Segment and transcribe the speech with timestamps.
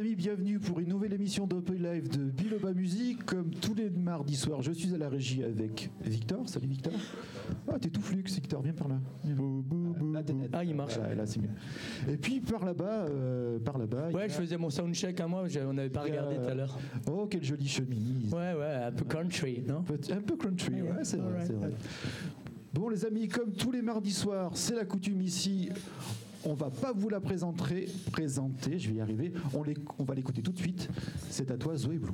[0.00, 3.22] Amis, bienvenue pour une nouvelle émission d'Open Live de Biloba Musique.
[3.26, 6.48] Comme tous les mardis soirs, je suis à la régie avec Victor.
[6.48, 6.94] Salut Victor.
[7.68, 8.98] Ah, t'es tout flux, Victor, viens par là.
[9.24, 10.38] Bou, bou, bou, Là, t'es bou.
[10.40, 10.50] net.
[10.54, 10.96] Ah, il marche.
[10.96, 11.50] Voilà, là, c'est mieux.
[12.08, 14.08] Et puis par là-bas, euh, par là-bas.
[14.10, 16.54] Ouais, a- je faisais mon soundcheck à moi, on n'avait pas a- regardé tout à
[16.54, 16.78] l'heure.
[17.06, 18.32] Oh, quelle jolie chemise.
[18.32, 21.72] Ouais, ouais, un peu country, non Un peu, un peu country, ouais, c'est vrai, vrai.
[22.72, 25.68] Bon, les amis, comme tous les mardis soirs, c'est la coutume ici.
[26.44, 27.86] On va pas vous la présenter,
[28.78, 29.32] je vais y arriver.
[29.54, 29.62] On,
[29.98, 30.88] on va l'écouter tout de suite.
[31.28, 32.12] C'est à toi, Zoé Blue.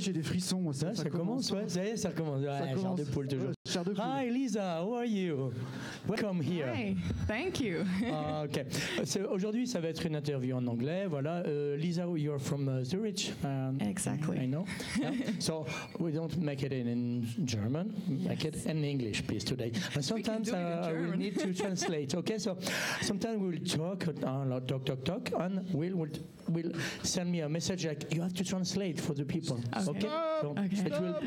[0.00, 0.60] J'ai des frissons.
[0.60, 2.40] moi, ça, ça commence, ouais, ça y est, ça recommence.
[2.40, 2.98] Ouais, Ça chair commence.
[3.00, 3.48] de poule toujours.
[3.48, 4.02] Ouais, chair de poule.
[4.04, 5.52] Hi Lisa, how are you?
[6.08, 6.66] Welcome here.
[6.74, 6.96] Hi,
[7.26, 7.84] thank you.
[8.12, 8.64] Ah, ok.
[9.30, 11.06] Aujourd'hui, ça va être une interview en anglais.
[11.08, 11.42] Voilà.
[11.46, 13.32] Euh, Lisa, you're from uh, Zurich.
[13.44, 14.38] Um, Exactly.
[14.38, 14.64] I know.
[15.00, 15.12] Yeah.
[15.38, 15.66] so
[15.98, 17.92] we don't make it in, in German.
[18.08, 19.72] Make it in English, please, today.
[19.94, 21.18] And sometimes uh, I will German.
[21.18, 22.14] need to translate.
[22.14, 22.38] Okay?
[22.38, 22.56] So
[23.02, 26.10] sometimes we'll talk, uh, talk, talk, talk, and we'll, we'll
[26.50, 29.58] will send me a message like you have to translate for the people.
[29.74, 29.80] Okay.
[29.82, 30.08] So Okay.
[30.86, 31.20] it will.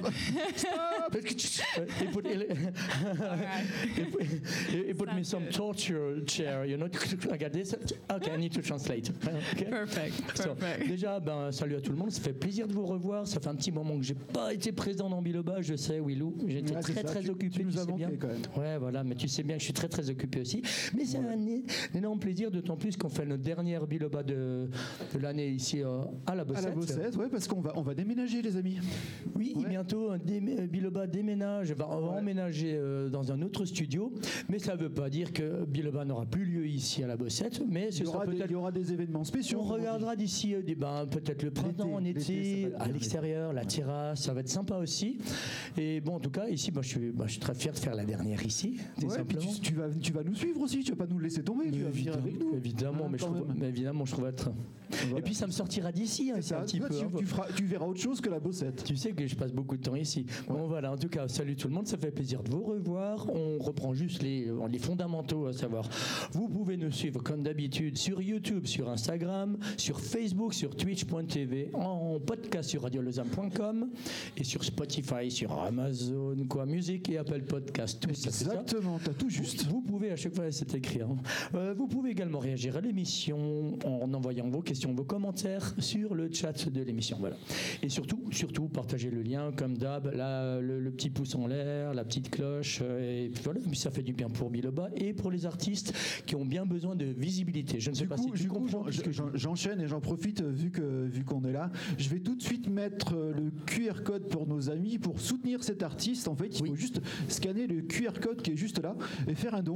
[2.33, 3.65] Right.
[3.95, 4.23] he, put-
[4.69, 5.53] he- put me some good.
[5.53, 6.87] torture chair, you know.
[7.31, 7.75] I got this.
[8.11, 9.09] Okay, I need to translate.
[9.53, 9.65] Okay?
[9.65, 10.37] Perfect.
[10.37, 10.87] So, Perfect.
[10.89, 12.11] déjà, ben, salut à tout le monde.
[12.11, 13.27] Ça fait plaisir de vous revoir.
[13.27, 15.61] Ça fait un petit moment que j'ai pas été présent dans Biloba.
[15.61, 16.35] Je sais, Willou.
[16.47, 17.49] J'étais très ça, très tu- occupé.
[17.59, 18.41] tu nous as manqué, quand même.
[18.57, 19.03] Ouais, voilà.
[19.03, 20.61] Mais tu sais bien que je suis très très occupé aussi.
[20.95, 24.69] Mais c'est un, un énorme plaisir, d'autant plus qu'on fait notre dernière Biloba de
[25.19, 26.65] l'année ici euh, à la À Bossette.
[26.65, 28.77] la Bossette, ouais, parce qu'on va, on va déménager, les amis.
[29.35, 29.69] Oui, Ouais.
[29.69, 32.19] bientôt, dé- euh, Biloba déménage, va, on va Ouais.
[32.19, 34.11] emménager euh, dans un autre studio,
[34.49, 37.61] mais ça ne veut pas dire que Biloba n'aura plus lieu ici à la Bossette,
[37.69, 38.49] mais Il ce y, sera aura des, peut-être...
[38.49, 39.59] il y aura des événements spéciaux.
[39.61, 44.33] On regardera d'ici des ben, peut-être le printemps, en été, à l'extérieur, la terrasse, ça
[44.33, 45.17] va être sympa aussi.
[45.77, 47.95] Et bon, en tout cas, ici, moi, je, suis, je suis très fier de faire
[47.95, 50.91] la dernière ici, tout Ouais, puis tu, tu vas, tu vas nous suivre aussi, tu
[50.91, 52.53] vas pas nous laisser tomber, tu vas venir avec nous.
[52.55, 54.51] Évidemment, Hein, mais, je trouve, mais évidemment, je trouve être.
[55.05, 55.19] Voilà.
[55.19, 56.89] Et puis ça me sortira d'ici, hein, un petit peu.
[56.89, 57.09] tu, hein.
[57.17, 58.83] tu feras- tu verras autre chose que la bossette.
[58.83, 60.25] Tu sais que je passe beaucoup de temps ici.
[60.47, 63.27] Bon voilà, en tout cas, salut tout le monde, ça fait plaisir de vous revoir.
[63.33, 65.87] On reprend juste les, les fondamentaux, à savoir,
[66.33, 72.19] vous pouvez nous suivre comme d'habitude sur YouTube, sur Instagram, sur Facebook, sur Twitch.tv, en
[72.19, 73.89] podcast sur radiolezam.com
[74.37, 78.09] et sur Spotify, sur Amazon, quoi, musique et Apple Podcast, tout.
[78.09, 79.65] Exactement, t'as tout juste.
[79.67, 81.01] Vous pouvez, à chaque fois, c'est écrit.
[81.01, 81.15] hein.
[81.55, 86.31] Euh, vous pouvez également réagir à l'émission en envoyant vos questions, vos commentaires sur le
[86.31, 87.17] chat de l'émission.
[87.19, 87.35] Voilà.
[87.81, 92.03] Et surtout, surtout, partagez le lien, comme d'hab, le, le petit pouce en l'air, la
[92.05, 92.79] petite cloche.
[92.81, 95.93] euh, Et puis voilà, ça fait du bien pour Biloba et pour les artistes
[96.25, 97.79] qui ont bien besoin de visibilité.
[97.79, 98.85] Je ne sais Du pas coup, si tu comprends.
[98.89, 99.01] je-
[99.35, 101.71] j'enchaîne et j'en profite euh, vu que vu qu'on est là.
[101.97, 105.63] Je vais tout de suite mettre euh, le QR code pour nos amis pour soutenir
[105.63, 106.27] cet artiste.
[106.27, 106.69] En fait, il Oui.
[106.69, 108.95] faut juste scanner le QR code qui est juste là
[109.27, 109.75] et faire un don.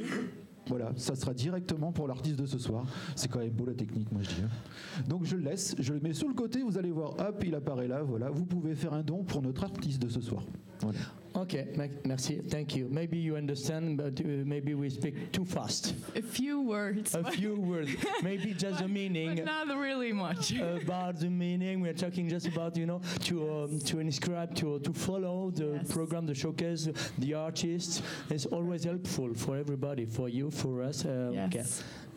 [0.70, 2.86] Voilà, ça sera directement pour l'artiste de ce soir.
[3.16, 4.42] C'est quand même beau la technique, moi je dis.
[4.44, 5.04] hein.
[5.08, 7.56] Donc je le laisse, je le mets sur le côté, vous allez voir, hop, il
[7.56, 8.30] apparaît là, voilà.
[8.30, 10.44] Vous pouvez faire un don pour notre artiste de ce soir.
[11.38, 11.54] Ok,
[12.04, 12.88] merci, thank you.
[12.90, 15.94] Maybe you understand, but uh, maybe we speak too fast.
[16.16, 17.92] A few words, A few words,
[18.24, 19.46] maybe just the meaning.
[19.46, 20.52] not really much.
[20.54, 21.80] about the meaning.
[21.82, 23.36] We're talking just about you know to
[23.66, 25.92] um, to inscribe to to follow the Yes.
[25.92, 26.90] program, the showcase,
[27.20, 28.02] the artists.
[28.32, 31.06] It's always helpful for everybody, for you, for us.
[31.06, 31.54] Uh, Yes.
[31.54, 31.64] Okay.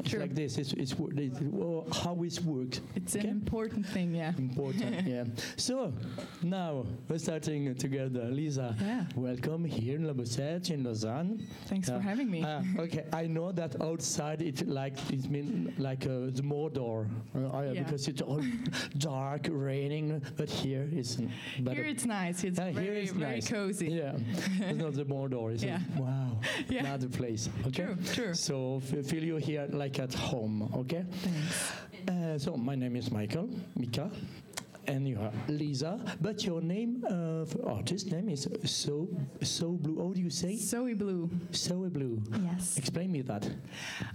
[0.01, 0.21] It's True.
[0.21, 0.57] like this.
[0.59, 2.81] It's, it's, it's well, how it works.
[2.97, 4.33] It's an important thing, yeah.
[4.39, 5.25] Important, yeah.
[5.57, 5.93] So
[6.43, 8.25] now we're starting together.
[8.31, 9.05] Lisa, Yeah.
[9.15, 11.47] welcome here in La Bossette in Lausanne.
[11.67, 12.43] Thanks for Uh, having me.
[12.47, 17.63] Ah, okay, I know that outside it like it mean like uh, the Mordor uh,
[17.73, 17.83] Yeah.
[17.83, 18.43] because it's all
[18.99, 21.17] dark, raining, but here it's.
[21.17, 22.43] Here it's nice.
[22.45, 23.49] It's very, here it's very nice.
[23.49, 23.89] cozy.
[23.89, 24.17] Yeah,
[24.61, 25.53] it's not the Mordor.
[25.53, 25.79] It's Yeah.
[25.99, 26.81] a, wow, Yeah.
[26.87, 27.49] another place.
[27.67, 28.35] Okay, True, true.
[28.35, 30.71] So f- feel you here like at home.
[30.75, 31.05] Okay.
[31.23, 31.73] Thanks.
[32.09, 34.11] Uh, so my name is Michael Mika.
[34.87, 39.09] And you are Lisa, but your name, uh, for artist name is So
[39.43, 39.99] So Blue.
[40.03, 40.55] How do you say?
[40.57, 41.31] Soë Blue.
[41.53, 42.21] So Blue.
[42.43, 42.77] Yes.
[42.79, 43.45] Explain me that.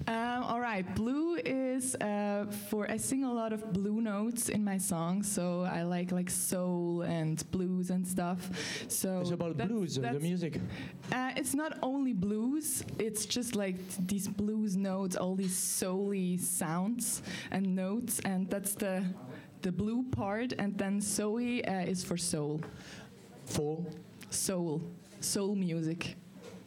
[0.07, 0.83] Um, all right.
[0.95, 5.61] Blue is uh, for I sing a lot of blue notes in my songs, so
[5.61, 8.49] I like like soul and blues and stuff.
[8.89, 10.59] So It's about that's- blues, uh, the music.
[11.11, 12.83] Uh, it's not only blues.
[12.99, 13.77] It's just like
[14.07, 17.21] these blues notes, all these souly sounds
[17.51, 19.03] and notes, and that's the
[19.65, 20.53] the blue part.
[20.59, 22.61] And then Zoe uh, is for soul,
[23.45, 23.83] For?
[24.29, 24.81] Soul,
[25.19, 26.15] soul music.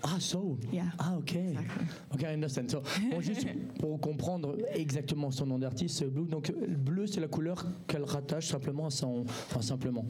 [0.05, 0.59] ah soul.
[0.73, 0.91] Yeah.
[0.99, 1.35] Ah ok.
[1.35, 1.87] Exactly.
[2.15, 2.71] Ok, I understand.
[2.71, 3.47] So, bon, juste
[3.79, 6.27] pour comprendre exactement son nom d'artiste, c'est Blue.
[6.27, 10.05] Donc euh, bleu, c'est la couleur qu'elle rattache simplement à son, enfin simplement,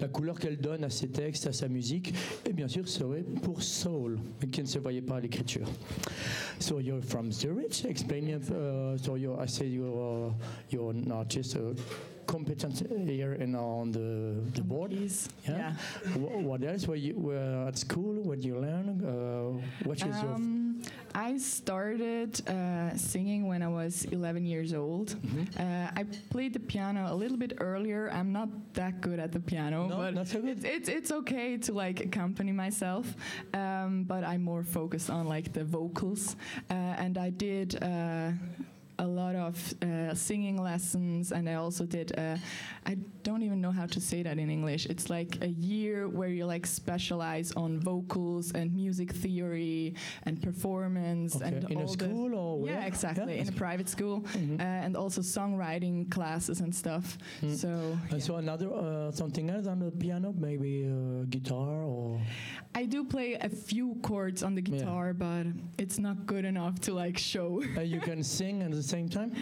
[0.00, 2.14] la couleur qu'elle donne à ses textes, à sa musique.
[2.48, 5.66] Et bien sûr, serait pour soul, mais qui ne se voyait pas à l'écriture.
[6.58, 7.84] So you're from Zurich.
[7.86, 8.34] Explain me.
[8.34, 10.32] Uh, so you, I say you're uh,
[10.70, 11.56] you're an artist.
[11.56, 11.74] Uh,
[12.26, 12.78] competent
[13.08, 14.92] here and on the, the board.
[14.92, 15.72] Yeah.
[16.14, 16.86] Wh- What else?
[16.86, 18.14] Were you were at school?
[18.22, 18.86] What you learn?
[19.04, 20.34] Uh, what is your?
[20.34, 20.82] Um,
[21.14, 25.08] I started uh, singing when I was 11 years old.
[25.10, 25.60] Mm-hmm.
[25.60, 28.10] Uh, I played the piano a little bit earlier.
[28.12, 30.50] I'm not that good at the piano, No, but not so good?
[30.50, 33.14] It's, it's it's okay to like accompany myself.
[33.54, 36.36] Um, but I'm more focused on like the vocals,
[36.70, 37.78] uh, and I did.
[39.00, 42.12] A lot of uh, singing lessons, and I also did.
[42.18, 42.36] Uh,
[42.84, 44.84] I don't even know how to say that in English.
[44.92, 51.36] It's like a year where you like specialize on vocals and music theory and performance
[51.36, 51.46] Okay.
[51.46, 52.74] and In a all the- school or where?
[52.74, 53.36] yeah, exactly.
[53.36, 54.60] Yeah, in a private school, Mhm.
[54.60, 57.16] uh, and also songwriting classes and stuff.
[57.40, 57.56] Mm.
[57.56, 57.68] So,
[58.10, 58.18] And yeah.
[58.18, 62.20] so another uh, something else on the piano, maybe uh, guitar or
[62.74, 64.70] I do play a few chords on the Yeah.
[64.78, 65.46] guitar, but
[65.78, 67.62] it's not good enough to like show.
[67.94, 69.32] you can sing the same time?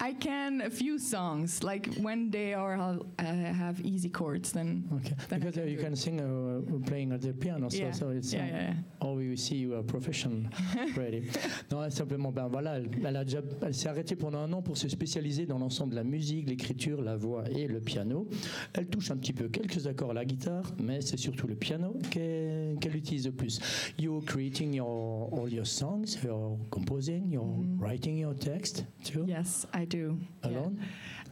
[0.00, 5.14] I can a few songs, like when they are uh, have easy chords, then Okay.
[5.28, 7.92] Then because can uh, you can sing uh, playing at the piano, so, yeah.
[7.92, 8.74] so it's yeah, uh, yeah, yeah.
[9.00, 10.50] Oh, we see you are professional
[10.96, 11.30] ready.
[11.70, 14.76] Non, simplement, ben voilà, elle, elle a déjà, elle s'est arrêtée pendant un an pour
[14.76, 18.28] se spécialiser dans l'ensemble de la musique, l'écriture, la voix et le piano.
[18.74, 21.96] Elle touche un petit peu quelques accords à la guitare, mais c'est surtout le piano
[22.10, 23.60] qu'elle utilise le plus.
[23.98, 27.46] You're creating your, all your songs, you're composing, you're
[27.78, 30.18] writing your text too, Yes, I do.
[30.44, 30.68] Yeah.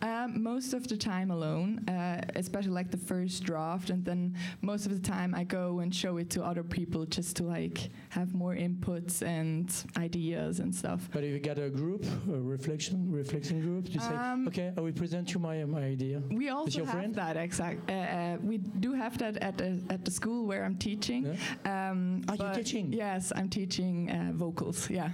[0.03, 4.87] Um, most of the time alone, uh, especially like the first draft, and then most
[4.87, 8.33] of the time I go and show it to other people just to like have
[8.35, 11.09] more inputs and ideas and stuff.
[11.13, 14.81] But if you get a group, a reflection, reflection group, you say, Um, okay, I
[14.81, 16.23] will present you my, my idea.
[16.31, 17.15] We also have friend?
[17.17, 17.91] that exact.
[17.91, 21.37] Uh, uh, we do have that at the, at the school where I'm teaching.
[21.65, 22.93] Um, Ah, you're teaching?
[22.93, 24.89] Yes, I'm teaching uh, vocals.
[24.89, 25.11] Yeah,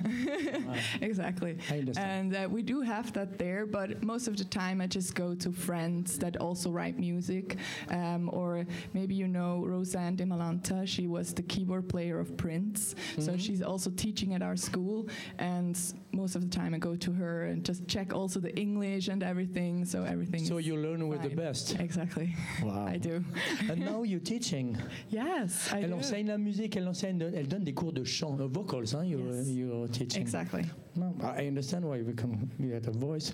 [1.00, 1.58] exactly.
[1.70, 2.34] I understand.
[2.34, 5.34] And uh, we do have that there, but most of the time I just go
[5.34, 7.56] to friends that also write music.
[7.90, 8.64] Um, or
[8.94, 12.94] maybe you know Roseanne de Malanta, she was the keyboard player of Prince.
[13.18, 13.40] So Mhm.
[13.40, 15.06] she's also teaching at our school.
[15.38, 15.76] And
[16.12, 19.22] most of the time I go to her and just check also the English and
[19.22, 19.84] everything.
[19.84, 20.44] So everything.
[20.44, 21.78] So you learn with the best.
[21.80, 22.34] Exactly.
[22.62, 22.86] Wow.
[22.94, 23.24] I do.
[23.70, 24.76] And now you're teaching.
[25.08, 25.94] Yes, I Elle do.
[25.96, 29.20] enseigne la musique, elle enseigne, elle donne des cours de chant, uh, vocals, hein, you're,
[29.34, 29.48] Yes.
[29.48, 30.22] you're teaching.
[30.22, 30.64] Exactly.
[30.96, 33.32] No, I understand why you can you had a voice.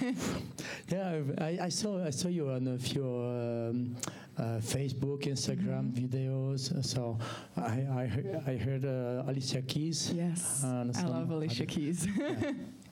[0.88, 3.96] yeah, I, I saw I saw you on a few um,
[4.36, 6.08] uh, Facebook, Instagram Mhm.
[6.08, 6.84] videos.
[6.84, 7.18] So
[7.56, 10.12] I I heard, I heard uh, Alicia Keys.
[10.12, 10.64] Yes.
[10.64, 12.06] I love Alicia Keys.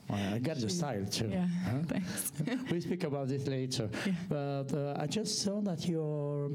[0.09, 1.29] Well, I got the style too.
[1.29, 1.47] yeah.
[1.65, 1.79] Huh?
[1.87, 2.31] Thanks.
[2.69, 3.89] we'll speak about this later.
[4.05, 4.13] Yeah.
[4.29, 6.51] But uh, I just saw that you're,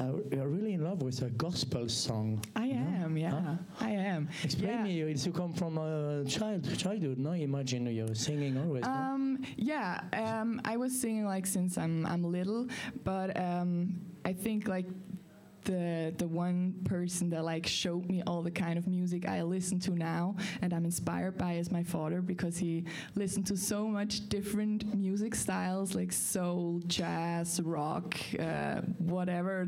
[0.00, 2.40] uh, you're really in love with a gospel song.
[2.56, 3.04] I No?
[3.04, 3.56] am, yeah.
[3.80, 4.28] I am.
[4.42, 4.82] Explain Yeah.
[4.84, 7.32] me, it's you come from a child, childhood, no?
[7.32, 8.90] Imagine you're singing always, no?
[8.90, 12.66] Um, yeah, um, I was singing like since I'm I'm little,
[13.04, 14.86] but um, I think like
[15.64, 19.78] the the one person that like showed me all the kind of music I listen
[19.80, 24.28] to now and I'm inspired by is my father because he listened to so much
[24.28, 29.66] different music styles like soul, jazz, rock, uh, whatever,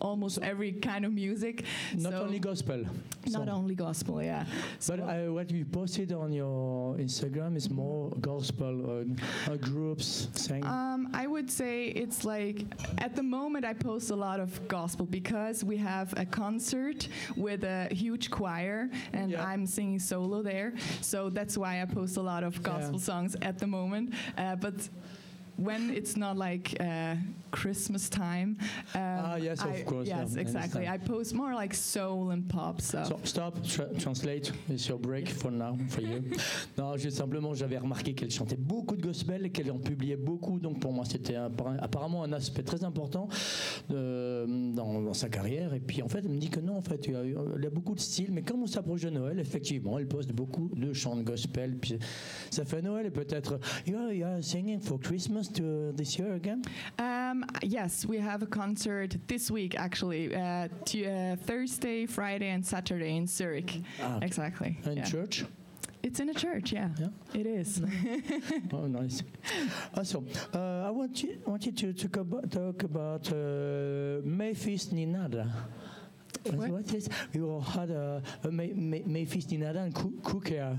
[0.00, 1.64] almost every kind of music.
[1.94, 2.84] Not so- only gospel.
[3.28, 3.48] Not song.
[3.48, 4.44] only gospel, yeah.
[4.86, 9.02] But uh, what you posted on your Instagram is more gospel
[9.48, 10.64] uh, uh, groups saying.
[10.64, 12.64] Um, I would say it's like
[12.98, 17.64] at the moment I post a lot of gospel because we have a concert with
[17.64, 19.44] a huge choir and Yeah.
[19.44, 20.74] I'm singing solo there.
[21.00, 24.14] So that's why I post a lot of gospel songs at the moment.
[24.38, 24.88] Uh, but
[25.56, 27.14] when it's not like uh,
[27.50, 28.56] Christmas time,
[28.94, 30.84] um, Ah, yes, of I- course, yeah, Yes, I exactly.
[30.86, 31.06] I understand.
[31.18, 32.80] post more like soul and pop.
[32.80, 34.52] So, stop, tra- translate.
[34.68, 36.22] It's your break for now, for you.
[36.78, 40.58] non, juste simplement, j'avais remarqué qu'elle chantait beaucoup de gospel et qu'elle en publiait beaucoup.
[40.58, 43.28] Donc pour moi, c'était apparemment un aspect très important
[43.88, 45.72] de- dans, dans sa carrière.
[45.74, 48.00] Et puis en fait, elle me dit que non, en fait, y a, beaucoup de
[48.00, 48.32] styles.
[48.32, 51.76] Mais comme on s'approche de Noël, effectivement, elle poste beaucoup de chants de gospel.
[51.78, 51.98] Puis
[52.50, 56.64] ça fait Noël et peut-être, you're, you're singing for Christmas to this year again?
[56.98, 63.16] Um, yes, we have a concert this week actually, uh, uh, Thursday, Friday, and Saturday
[63.16, 63.80] in Zurich.
[64.02, 64.18] Ah.
[64.22, 64.78] Exactly.
[64.84, 65.04] In yeah.
[65.04, 65.44] church?
[66.02, 66.90] It's in a church, yeah.
[66.98, 67.08] Yeah.
[67.34, 67.82] It is.
[68.72, 69.22] Oh, nice.
[69.94, 70.28] Awesome.
[70.54, 75.50] Uh, I want you, want you to talk about, talk about uh, Memphis Ninada.
[76.44, 76.70] What?
[76.70, 80.78] what is you had a, a Memphis Ninada and Cooker.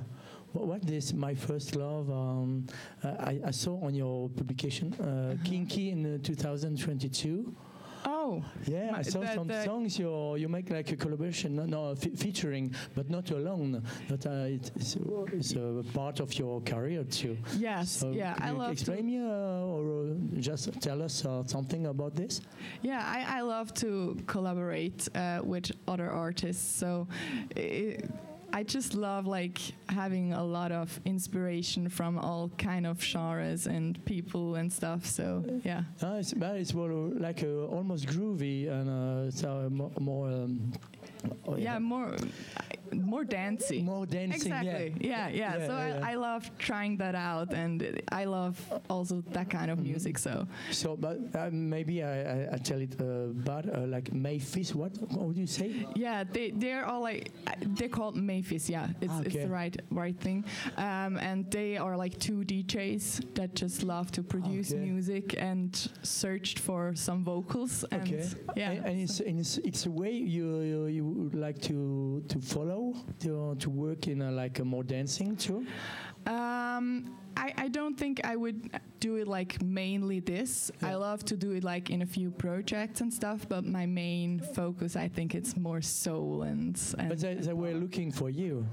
[0.58, 2.10] What, what is my first love?
[2.10, 2.66] Um,
[3.04, 7.54] I, I saw on your publication uh, Kinky in uh, 2022.
[8.06, 11.66] oh, Yeah, I saw the- some the- songs you you make like a collaboration, no,
[11.66, 13.84] no fe- featuring, but not alone.
[14.10, 17.38] But uh, it's, it's a part of your career too.
[17.60, 18.36] yes, So yeah.
[18.40, 19.04] I love explain to.
[19.04, 22.42] me uh, or uh, just tell us uh, something about this?
[22.82, 26.66] Yeah, I, I love to collaborate uh, with other artists.
[26.80, 27.08] So.
[27.56, 27.98] i
[28.58, 34.04] I just love like having a lot of inspiration from all kind of genres and
[34.06, 35.06] people and stuff.
[35.06, 40.74] So yeah, Uh, it's, it's more like uh, almost groovy and uh, so more, um,
[41.48, 42.16] oh, yeah, more
[42.94, 43.86] more dancing.
[43.86, 44.52] more dancing.
[44.52, 44.94] Exactly.
[45.00, 45.28] Yeah.
[45.28, 45.58] Yeah, yeah.
[45.58, 45.74] Yeah, so.
[45.74, 48.56] I, I love trying that out, and I love
[48.90, 49.84] also that kind of Mhm.
[49.92, 50.18] music.
[50.18, 54.74] So So, but uh, maybe I, I, I tell it uh, bad, uh, like Mayfis.
[54.76, 54.92] What?
[55.12, 55.86] What would you say?
[55.96, 57.32] yeah, they they're all like
[57.78, 58.70] they're called Maphis.
[58.70, 60.44] Yeah, it's it's the right right thing.
[60.78, 64.84] Um, and they are like two DJs that just love to produce Okay.
[64.90, 65.70] music and
[66.04, 67.84] searched for some vocals.
[67.92, 68.24] And Okay.
[68.56, 72.22] yeah, And, and it's, and it's it's a way you you, you would like to
[72.28, 72.77] to follow
[73.20, 75.66] to, to work in a, like a more dancing too?
[76.26, 78.58] Um, I, I don't think I would
[79.00, 80.72] do it like mainly this.
[80.82, 84.40] I love to do it like in a few projects and stuff, but my main
[84.40, 86.78] focus, I think it's more soul and.
[86.98, 88.66] and But they, they were looking for you.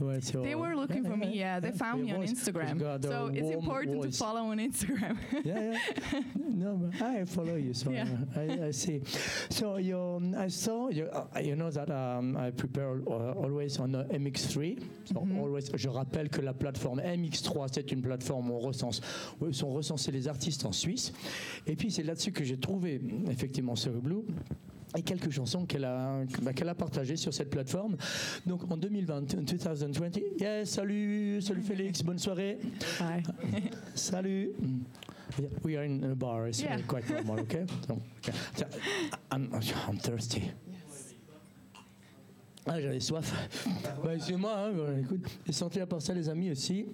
[0.00, 1.60] Your- They were looking Yeah, for me, yeah.
[1.60, 2.22] They found me on.
[2.26, 2.78] Instagram.
[3.02, 4.18] So it's important voice.
[4.18, 5.16] to follow on Instagram.
[5.44, 6.20] yeah, yeah.
[6.54, 8.06] No, but I follow you, so Yeah.
[8.36, 9.00] uh, I, I see.
[9.50, 11.06] So you, I saw you.
[11.06, 14.78] Uh, you know that um, I prepare uh, always on uh, MX3.
[15.06, 15.38] So Mhm.
[15.38, 15.70] always.
[15.74, 19.00] Je rappelle que la plateforme MX3, c'est une plateforme où on recense,
[19.40, 21.12] où sont recensés les artistes en Suisse.
[21.66, 24.24] Et puis c'est là-dessus que j'ai trouvé effectivement ce Blue.
[24.96, 27.96] Et quelques chansons qu'elle a, bah, qu'elle a partagées sur cette plateforme.
[28.46, 32.58] Donc en 2020, 2020, yeah, salut, salut Félix, bonne soirée.
[33.00, 33.22] Hi.
[33.94, 34.50] Salut.
[35.64, 36.46] We are in a bar.
[36.48, 36.76] It's Yeah.
[36.86, 37.64] quite normal, okay?
[37.88, 38.32] So, okay.
[38.54, 38.66] So,
[39.30, 39.48] I'm,
[39.88, 40.50] I'm thirsty.
[42.66, 43.32] Ah, j'avais soif.
[44.04, 45.26] bah, c'est moi, hein, bon, écoute.
[45.48, 46.86] Et santé à part ça, les amis aussi.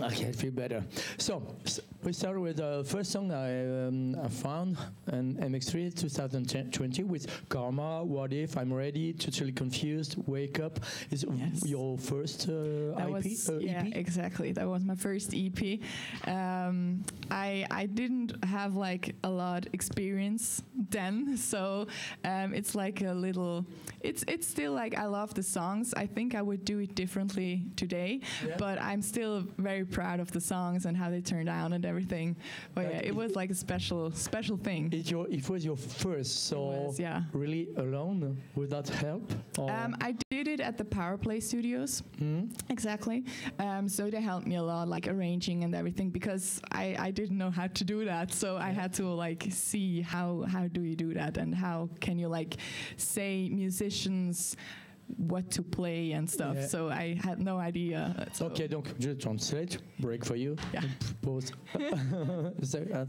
[0.00, 0.84] Okay, I feel better.
[1.18, 4.76] So, s- we start with the first song I, um, I found
[5.12, 10.78] in MX3 2020 with Karma, What If, I'm Ready, Totally Confused, Wake Up.
[11.10, 11.66] Is Yes.
[11.66, 13.12] your first uh, That IP?
[13.12, 13.96] was uh, yeah, EP?
[13.96, 14.52] exactly.
[14.52, 15.80] That was my first EP.
[16.28, 21.88] Um, I I didn't have like a lot experience then, so
[22.24, 23.66] um, it's like a little.
[24.00, 25.92] It's it's still like I love the songs.
[25.94, 28.54] I think I would do it differently today, Yeah.
[28.56, 32.36] but I'm still very proud of the songs and how they turned out and everything.
[32.74, 34.92] But yeah, it it- was like a special special thing.
[34.92, 37.22] It, your, it was your first, so was, yeah.
[37.32, 39.32] really alone without help?
[39.58, 42.02] Um, I did it at the Power Play Studios.
[42.18, 42.44] Hmm?
[42.68, 43.24] Exactly.
[43.58, 47.38] Um, so they helped me a lot, like arranging and everything, because I, I didn't
[47.38, 48.32] know how to do that.
[48.32, 52.18] So I had to like see how how do you do that and how can
[52.18, 52.56] you like
[52.96, 54.56] say musicians
[55.16, 56.56] what to play and stuff.
[56.56, 56.66] Yeah.
[56.66, 58.14] So I had no idea.
[58.32, 60.56] So Ok, donc je translate, break for you.
[60.72, 60.82] Yeah.
[61.22, 61.52] Pause.
[61.78, 63.06] Uh,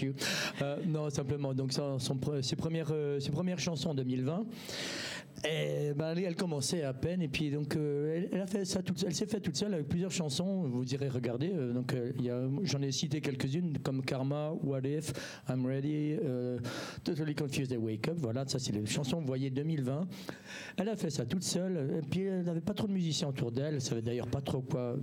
[0.00, 0.14] you.
[0.62, 1.98] Euh, non, simplement, donc son,
[2.42, 4.46] ses, premières, euh, ses premières chansons en 2020.
[5.44, 8.64] Et ben, elle, elle commençait à peine et puis donc euh, elle, elle a fait
[8.64, 10.62] ça toute, elle s'est faite toute seule avec plusieurs chansons.
[10.62, 15.12] Vous direz regardez euh, donc euh, j'en ai cité quelques-unes comme Karma, What If,
[15.48, 16.16] I'm Ready,
[17.04, 18.16] Totally Confused et Wake Up.
[18.18, 19.20] Voilà, ça c'est les chansons.
[19.20, 20.08] Vous voyez 2020.
[20.76, 23.52] Elle a fait ça toute seule et puis elle n'avait pas trop de musiciens autour
[23.52, 23.74] d'elle.
[23.74, 24.94] Elle savait d'ailleurs pas trop quoi.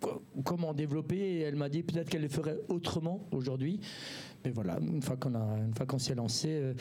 [0.00, 3.80] quoi- Comment développer et elle m'a dit peut-être qu'elle le ferait autrement aujourd'hui
[4.46, 6.72] mais voilà une fois qu'on a une fois qu'on s'est lancé euh,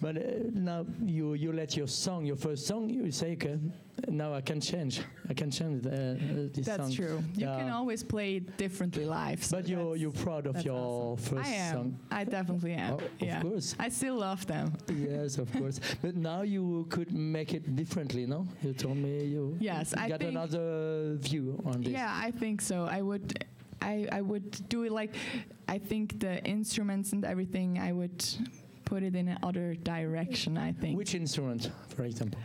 [0.00, 3.58] but uh, now you you let your song your first song you say okay
[4.10, 7.22] now I can change I can change the, uh, this that's song true.
[7.36, 9.44] You can always play it differently live.
[9.44, 11.36] so but you're that's- you're proud of that's your awesome.
[11.36, 11.74] first I am.
[11.74, 12.94] song I definitely am.
[12.94, 13.36] Oh, yeah.
[13.36, 14.72] of course I still love them.
[15.08, 18.46] yes of course but now you could make it differently no?
[18.62, 22.86] You told me you Yes, I got another view on this Yeah, I think so.
[22.90, 23.44] I would,
[23.82, 25.14] I, I would do it like,
[25.68, 27.78] I think the instruments and everything.
[27.78, 28.24] I would
[28.84, 30.56] put it in another direction.
[30.58, 30.96] I think.
[30.98, 32.38] which instrument for example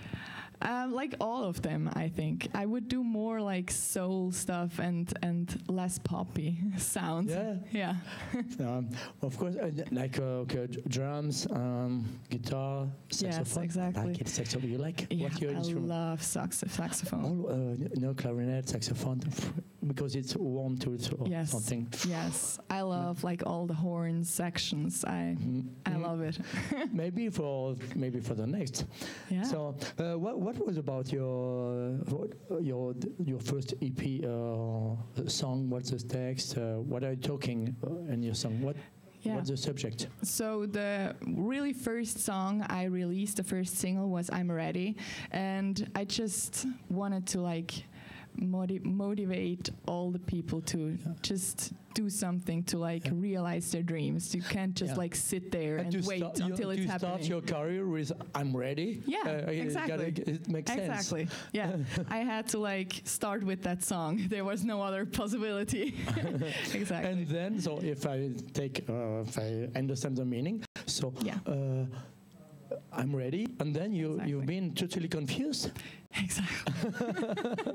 [0.61, 5.05] Um, like all of them, I think I would do more like soul stuff and
[5.21, 7.29] and less poppy sounds.
[7.31, 7.55] Yeah.
[7.81, 7.95] Yeah.
[8.67, 8.89] Um,
[9.21, 13.45] of course, uh, like uh, okay, drums, um, guitar, saxophone.
[13.45, 14.13] yes exactly.
[14.13, 14.71] Like saxophone.
[14.71, 15.87] You like Yeah, what's your I instrument?
[15.89, 17.23] love sax- saxophone.
[17.25, 19.19] All, uh, no clarinet, saxophone,
[19.85, 21.51] because it's warm to to or Yes.
[21.51, 21.87] something.
[22.07, 25.05] Yes, I love like all the horn sections.
[25.05, 26.01] I Mm, I mm.
[26.01, 26.39] love it.
[26.91, 28.85] maybe for maybe for the next.
[29.29, 29.43] Yeah.
[29.43, 34.95] So, uh, what what was about your what, your your first EP uh,
[35.27, 35.69] song?
[35.69, 36.57] What's the text?
[36.57, 38.61] Uh, what are you talking uh, in your song?
[38.61, 38.75] What
[39.21, 39.35] yeah.
[39.35, 40.07] what's the subject?
[40.23, 44.95] So the really first song I released, the first single was "I'm Ready,"
[45.31, 47.83] and I just wanted to like
[48.37, 53.11] moti- motivate all the people to just do something to like Yeah.
[53.15, 54.33] realize their dreams.
[54.35, 54.97] You can't just Yeah.
[55.03, 57.23] like sit there and, to wait you- until it's to happening.
[57.23, 60.11] start your career with "I'm ready." Yeah, Uh, exactly.
[60.11, 60.81] gotta- it makes sense.
[60.81, 61.27] Exactly.
[61.53, 61.75] Yeah.
[62.09, 64.17] I had to like start with that song.
[64.29, 65.95] There was no other possibility.
[66.73, 67.11] exactly.
[67.11, 71.39] And then, so if I take, uh, if I understand the meaning, so Yeah.
[71.47, 71.85] uh,
[72.91, 74.29] I'm ready, and then you Exactly.
[74.31, 75.71] you've been totally confused.
[76.23, 77.73] Exactly.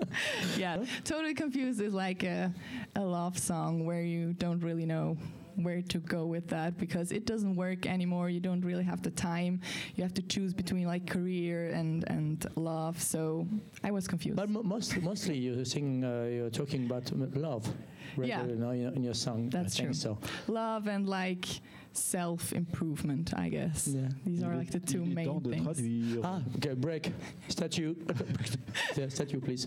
[0.59, 2.53] yeah, totally confused is like a,
[2.97, 5.17] a love song where you don't really know
[5.57, 8.31] where to go with that because it doesn't work anymore.
[8.31, 9.61] You don't really have the time.
[9.97, 13.01] You have to choose between like career and and love.
[13.01, 13.47] So
[13.85, 14.37] I was confused.
[14.37, 17.67] But mo- most, mostly you sing, uh, you're talking about m- love,
[18.17, 18.41] Yeah.
[18.41, 19.51] regularly now in, in your song.
[19.51, 19.95] That's I think true.
[19.95, 20.19] So
[20.49, 21.47] love and like
[21.93, 23.87] self improvement, I guess.
[23.89, 24.09] Yeah.
[24.25, 25.63] These are like the two est temps main de things.
[25.65, 26.21] traduire.
[26.23, 27.13] Ah, ok, break.
[27.49, 27.95] Statue.
[29.09, 29.67] Statue, please.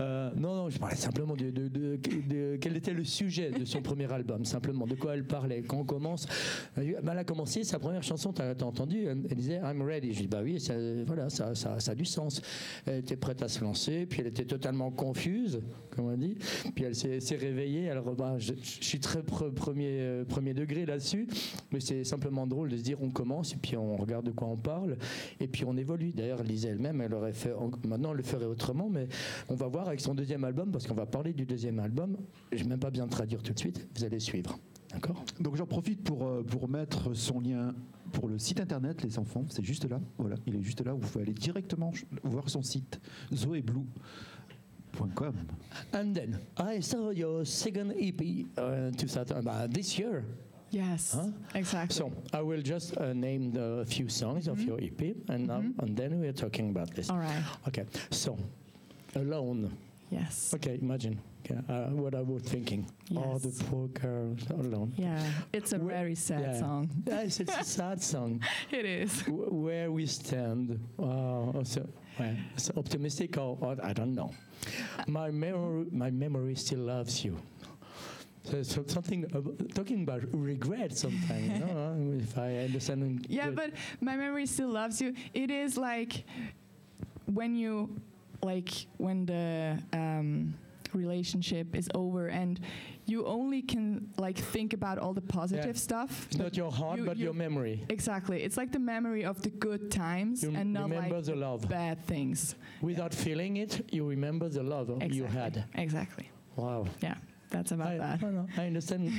[0.00, 3.64] Euh, non, non, je parlais simplement de, de- de- de- quel était le sujet de
[3.64, 5.62] son premier album, simplement, de quoi elle parlait.
[5.62, 6.26] Quand on commence,
[6.76, 10.12] elle a commencé, sa première chanson, tu as, entendu, elle, elle disait I'm ready.
[10.14, 10.74] Je dis, bah oui, ça,
[11.06, 12.40] voilà, ça, ça, ça a du sens.
[12.86, 16.36] Elle était prête à se lancer, puis elle était totalement confuse, comme on dit,
[16.74, 17.90] puis elle s'est s'est réveillée.
[17.90, 21.26] Alors, bah, je, je suis très pre- premier, euh, premier degré là-dessus,
[21.72, 24.48] mais c'est simplement drôle de se dire on commence, et puis on regarde de quoi
[24.48, 24.96] on parle,
[25.38, 26.12] et puis on évolue.
[26.12, 29.08] D'ailleurs, disait elle-même, elle aurait fait, en- maintenant elle le ferait autrement, mais
[29.48, 32.16] on va voir avec son deuxième album, parce qu'on va parler du deuxième album.
[32.52, 34.58] Je vais même pas bien traduire tout de suite, vous allez suivre.
[34.92, 35.24] D'accord?
[35.38, 37.74] Donc j'en profite pour, euh, pour mettre son lien
[38.12, 39.44] pour le site internet, les enfants.
[39.48, 40.00] C'est juste là.
[40.18, 40.92] Voilà, il est juste là.
[40.92, 41.92] Vous pouvez aller directement
[42.24, 43.00] voir son site
[43.32, 45.34] zoeblue.com.
[45.94, 50.24] And then, I saw your second EP uh, 2000, uh, this year.
[50.70, 51.28] Yes, Huh?
[51.54, 51.94] exactly.
[51.96, 55.96] So I will just uh, name the few songs of your EP, and, now, and
[55.96, 57.10] then we are talking about this.
[57.10, 57.42] All right.
[57.68, 58.38] Okay, so
[59.16, 59.76] Alone.
[60.10, 60.52] Yes.
[60.54, 62.86] Okay, imagine okay, uh, what I was thinking.
[63.16, 64.92] Oh, the poor girls alone.
[64.96, 65.20] Yeah,
[65.52, 66.58] it's a Where- very sad yeah.
[66.60, 66.90] song.
[67.06, 68.40] Yes, it's a sad song.
[68.70, 69.22] It is.
[69.22, 70.78] Wh- Where we stand.
[70.98, 74.30] Uh, so, well, so optimistic or, or I don't know.
[75.08, 77.36] My memory, my memory still loves you.
[78.44, 79.24] So, so something
[79.74, 81.58] talking about regret sometimes.
[81.60, 83.26] you know, if I understand.
[83.28, 83.56] Yeah, good.
[83.56, 85.14] but my memory still loves you.
[85.34, 86.24] It is like
[87.26, 87.90] when you,
[88.42, 90.54] like when the um,
[90.94, 92.60] relationship is over and
[93.06, 96.26] you only can like think about all the positive stuff.
[96.30, 97.84] it's not your heart, you- but you- your memory.
[97.88, 98.42] Exactly.
[98.42, 102.54] It's like the memory of the good times You and not like the bad things.
[102.80, 105.16] Without feeling it, you remember the love Exactly.
[105.16, 105.64] you had.
[105.74, 106.30] Exactly.
[106.56, 106.86] Wow.
[107.02, 107.14] Yeah,
[107.50, 108.22] that's about I, that.
[108.22, 109.12] no, no, I understand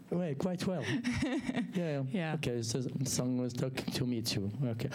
[0.10, 0.84] well, quite well.
[1.74, 2.02] Yeah.
[2.10, 2.34] Yeah.
[2.38, 4.50] Okay, so song was talking to me too.
[4.64, 4.88] Okay.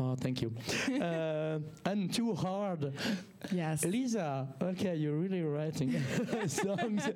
[0.00, 0.52] Oh, thank you.
[1.02, 2.92] uh, and too hard.
[3.52, 3.84] Yes.
[3.84, 5.92] Lisa, okay, you're really writing
[6.46, 7.08] songs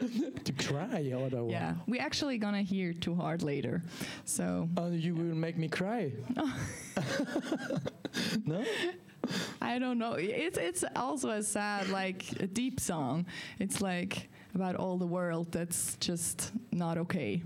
[0.44, 1.52] to cry otherwise.
[1.52, 3.82] Yeah, we actually gonna hear too hard later.
[4.24, 6.12] So Oh, you will make me cry.
[8.44, 8.64] no?
[9.60, 10.14] I don't know.
[10.14, 13.26] It's it's also a sad, like a deep song.
[13.60, 17.42] It's like about all the world that's just not okay.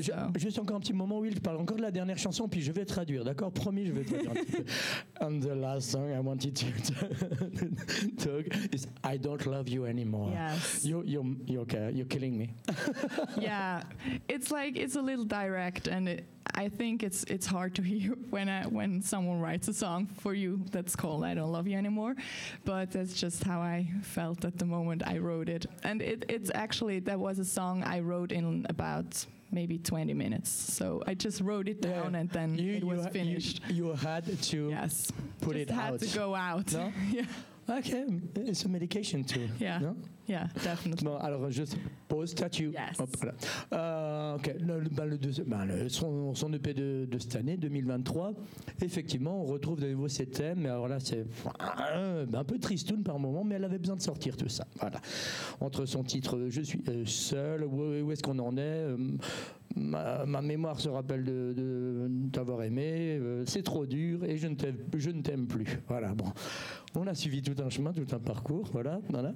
[0.00, 0.32] Je- So.
[0.38, 2.72] juste encore un petit moment, Will, je parle encore de la dernière chanson, puis je
[2.72, 4.64] vais traduire, d'accord Promis, je vais traduire un petit peu.
[5.20, 6.66] And the last song I wanted to
[8.18, 10.30] talk is I Don't Love You Anymore.
[10.32, 10.84] Yes.
[10.84, 12.50] You, you're, you're, okay, you're killing me.
[13.40, 13.82] yeah,
[14.28, 16.24] it's like it's a little direct, and it,
[16.58, 20.34] I think it's it's hard to hear when I, when someone writes a song for
[20.34, 22.16] you that's called "I Don't Love You Anymore,"
[22.64, 26.50] but that's just how I felt at the moment I wrote it, and it, it's
[26.54, 30.50] actually that was a song I wrote in about maybe 20 minutes.
[30.50, 32.02] So I just wrote it Yeah.
[32.02, 33.60] down, and then You, it was you- finished.
[33.70, 36.00] You, had to yes, put just it had out.
[36.00, 36.72] to go out.
[36.74, 36.92] No?
[37.10, 37.22] yeah,
[37.68, 39.46] Okay, it's a medication too.
[39.60, 39.78] Yeah.
[39.78, 39.96] No?
[40.26, 41.04] yeah, definitely.
[41.04, 41.76] Bon, alors juste
[42.08, 42.70] pause, statue.
[42.72, 42.98] Yes.
[42.98, 43.34] Hop, voilà.
[43.74, 48.32] Euh, ok, le, ben, le ben, le- son, son EP de, de cette année, 2023,
[48.82, 50.60] effectivement, on retrouve de nouveau ces thèmes.
[50.60, 51.26] Mais alors là, c'est
[51.94, 54.66] euh, un peu tristoun par moment, mais elle avait besoin de sortir tout ça.
[54.80, 55.00] Voilà.
[55.60, 58.96] Entre son titre Je suis euh, seul, où, où est-ce qu'on en est euh,
[59.76, 64.54] ma, ma mémoire se rappelle de, t'avoir aimé, euh, c'est trop dur et je ne
[64.54, 65.80] t'aime, je ne t'aime plus.
[65.88, 66.26] Voilà, bon.
[67.00, 69.00] On a suivi tout un chemin, tout un parcours, voilà.
[69.08, 69.32] voilà.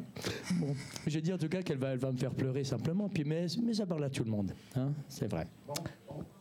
[0.58, 0.74] Bon.
[1.06, 3.46] J'ai dit en tout cas qu'elle va, elle va me faire pleurer simplement, puis mais,
[3.62, 5.46] mais ça parle à tout le monde, hein, c'est vrai.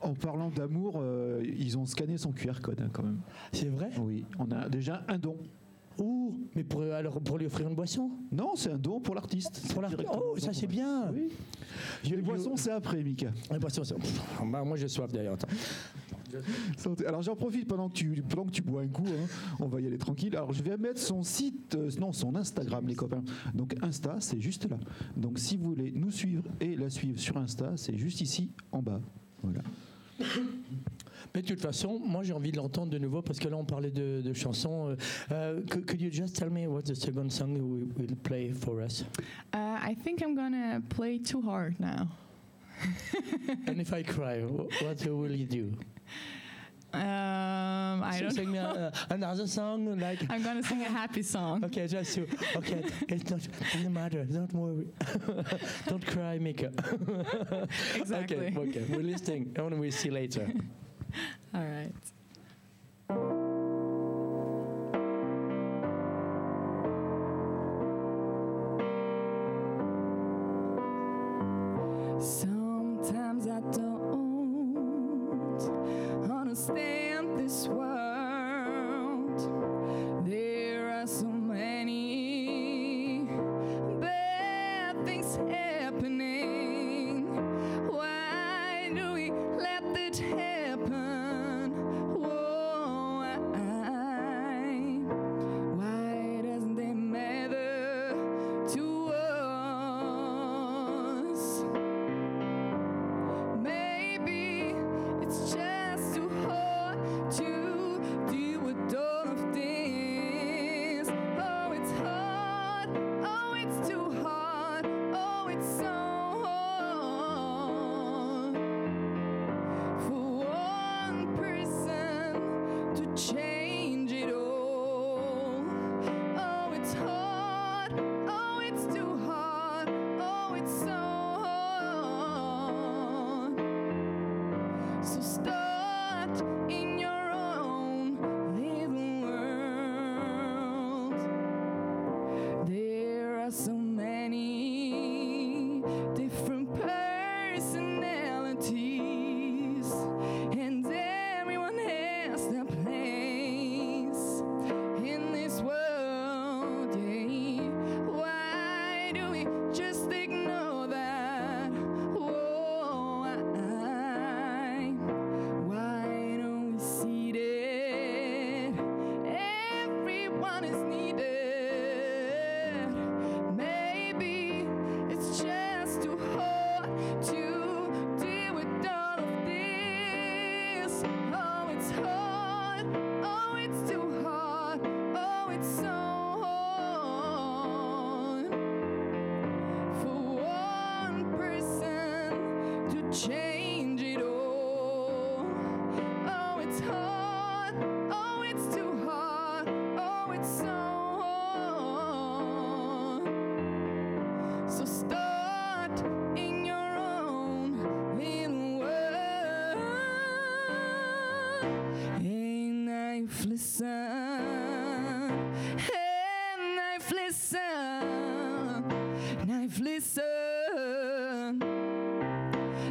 [0.01, 3.19] En parlant d'amour, euh, ils ont scanné son QR code hein, quand même.
[3.51, 3.89] C'est vrai?
[3.99, 5.37] Oui, on a déjà un don.
[5.99, 8.09] Ouh, mais pour, alors pour lui offrir une boisson?
[8.31, 9.71] Non, c'est un don pour l'artiste.
[9.73, 11.29] Pour la- Directement Oh, ça c'est bien Oui.
[12.03, 13.27] Je- Les je- boissons, c'est après, Mika.
[13.51, 13.93] Les boissons, c'est-
[14.43, 15.37] bah, moi j'ai soif d'ailleurs.
[16.77, 17.05] Santé.
[17.05, 19.27] Alors j'en profite pendant que tu pendant que tu bois un coup, hein,
[19.59, 20.35] on va y aller tranquille.
[20.35, 23.23] Alors je vais mettre son site, euh, non son Instagram les copains.
[23.53, 24.77] Donc Insta c'est juste là.
[25.17, 28.81] Donc si vous voulez nous suivre et la suivre sur Insta, c'est juste ici en
[28.81, 29.01] bas.
[29.43, 29.61] Voilà.
[31.33, 33.63] Mais de toute façon, moi j'ai envie de l'entendre de nouveau parce que là on
[33.63, 34.89] parlait de, de chansons.
[34.89, 34.95] euh,
[35.31, 38.81] euh, could, could you just tell me what the second song you will play for
[38.83, 39.05] us?
[39.53, 42.07] Uh, I think I'm gonna play too hard now.
[43.67, 45.71] And if I cry, wh- what will you do?
[46.93, 48.31] Um, I So don't.
[48.31, 50.19] sing me uh, another song like.
[50.29, 51.63] I'm gonna sing a happy song.
[51.67, 52.83] Okay, just to, okay.
[53.07, 54.25] It's not doesn't matter.
[54.25, 54.87] Don't worry.
[55.87, 56.71] don't cry, Mika.
[57.95, 58.47] Exactly.
[58.47, 58.85] Okay, okay.
[58.89, 60.51] We're listening, and we'll see later.
[61.53, 61.93] All right.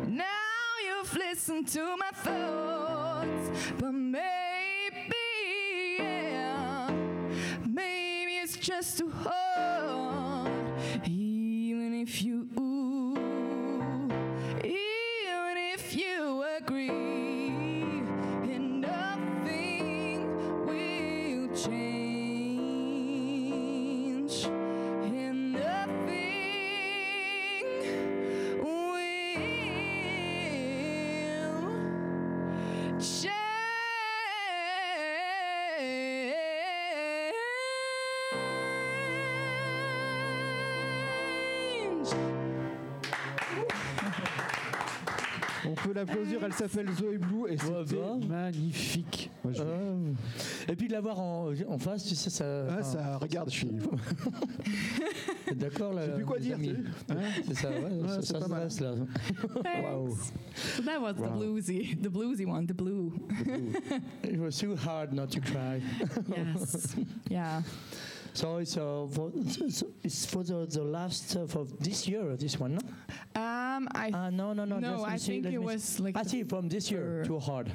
[0.08, 0.24] Now
[0.84, 3.92] you've listened to my thoughts, but
[46.00, 48.18] l'applaudir, elle s'appelle Zoé Blue et Ouais, c'était bah.
[48.28, 49.30] magnifique.
[49.44, 50.12] Moi, je- Euh,
[50.68, 52.44] et puis de l'avoir en, en face, tu sais, ça.
[52.68, 53.68] Ah, enfin, ça, regarde, je suis.
[55.56, 56.02] D'accord, là.
[56.02, 56.68] Je sais plus quoi les dire, amis.
[56.68, 57.12] tu sais.
[57.12, 58.62] Hein C'est ça, ouais, Ouais, ça, c'est ça pas se mal.
[58.62, 58.92] passe là.
[58.92, 60.08] Wow.
[60.12, 60.32] Thanks.
[60.76, 61.38] So that was the Wow.
[61.38, 63.12] bluesy, the bluesy one, the blue.
[64.24, 65.80] It was too hard not to cry.
[66.36, 66.96] Yes.
[67.30, 67.62] yeah.
[68.32, 69.32] So it's uh, for,
[70.04, 72.80] it's for the, the last uh, for this year, this one, no?
[73.40, 74.78] Um, I Ah, no, no, no.
[74.78, 75.58] no, I see, think it me see.
[75.58, 77.70] was like I see from this year, too hard.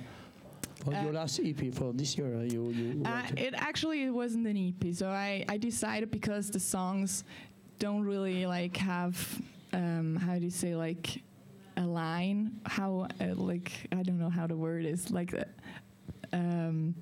[0.84, 3.04] For Uh, your last EP for this year, uh, you you.
[3.04, 3.54] Uh, it.
[3.58, 7.24] actually it wasn't an EP, so I, I decided because the songs
[7.80, 9.16] don't really like have
[9.74, 11.22] um, how do you say like
[11.78, 15.44] a line how uh, like I don't know how the word is like uh,
[16.32, 16.96] um,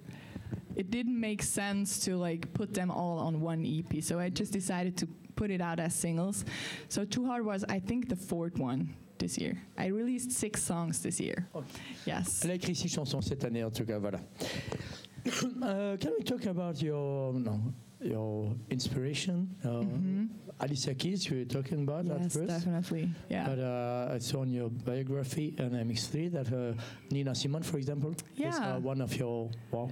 [0.76, 4.52] it didn't make sense to like put them all on one EP, so I just
[4.54, 6.46] decided to put it out as singles.
[6.90, 9.58] So Too Hard was I think the fourth one this year.
[9.78, 11.48] I released six songs this year.
[11.56, 11.68] Okay.
[12.06, 12.44] Yes.
[12.44, 14.20] Elle a écrit six chansons cette année, en tout cas, voilà.
[15.62, 17.60] uh, can we talk about your no,
[18.02, 19.48] your inspiration?
[19.64, 20.30] Uh, Mhm.
[20.60, 22.48] Alicia Keys, you were talking about at Yes, first.
[22.48, 23.10] definitely.
[23.30, 23.48] Yeah.
[23.48, 26.74] But uh, I saw in your biography on MX3 that uh,
[27.12, 28.76] Nina Simone, for example, is Yeah.
[28.76, 29.90] uh, one of your wow.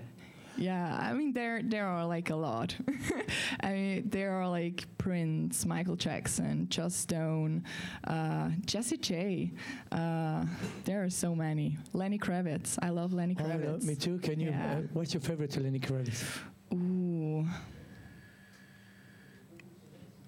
[0.62, 2.76] Yeah, I mean there there are like a lot.
[3.62, 7.64] I mean there are like Prince, Michael Jackson, Joss Stone,
[8.04, 9.52] uh, Jessie J.
[9.92, 10.46] Uh,
[10.86, 11.80] there are so many.
[11.94, 12.78] Lenny Kravitz.
[12.80, 13.66] I love Lenny Kravitz.
[13.66, 14.20] Oh, no, me too.
[14.20, 14.52] Can you?
[14.52, 14.78] Yeah.
[14.78, 16.40] Uh, what's your favorite Lenny Kravitz?
[16.74, 17.44] Ooh.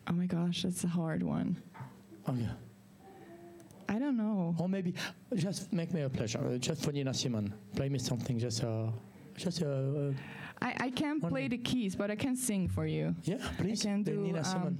[0.07, 1.61] Oh my gosh, that's a hard one.
[2.27, 2.53] Oh yeah.
[3.87, 4.55] I don't know.
[4.57, 4.95] Or maybe
[5.35, 6.39] just make me a pleasure.
[6.39, 8.39] Uh, just for Nina Simone, play me something.
[8.39, 8.87] Just uh,
[9.35, 10.11] just uh,
[10.61, 13.15] I, I can't play the keys, but I can sing for you.
[13.23, 13.85] yeah, please.
[13.85, 14.77] I can do, um,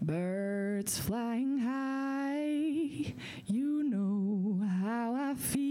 [0.00, 3.14] Birds flying high,
[3.46, 5.62] you know how I feel.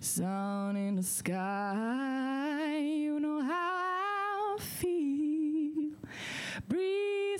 [0.00, 5.90] Sun in the sky, you know how I feel.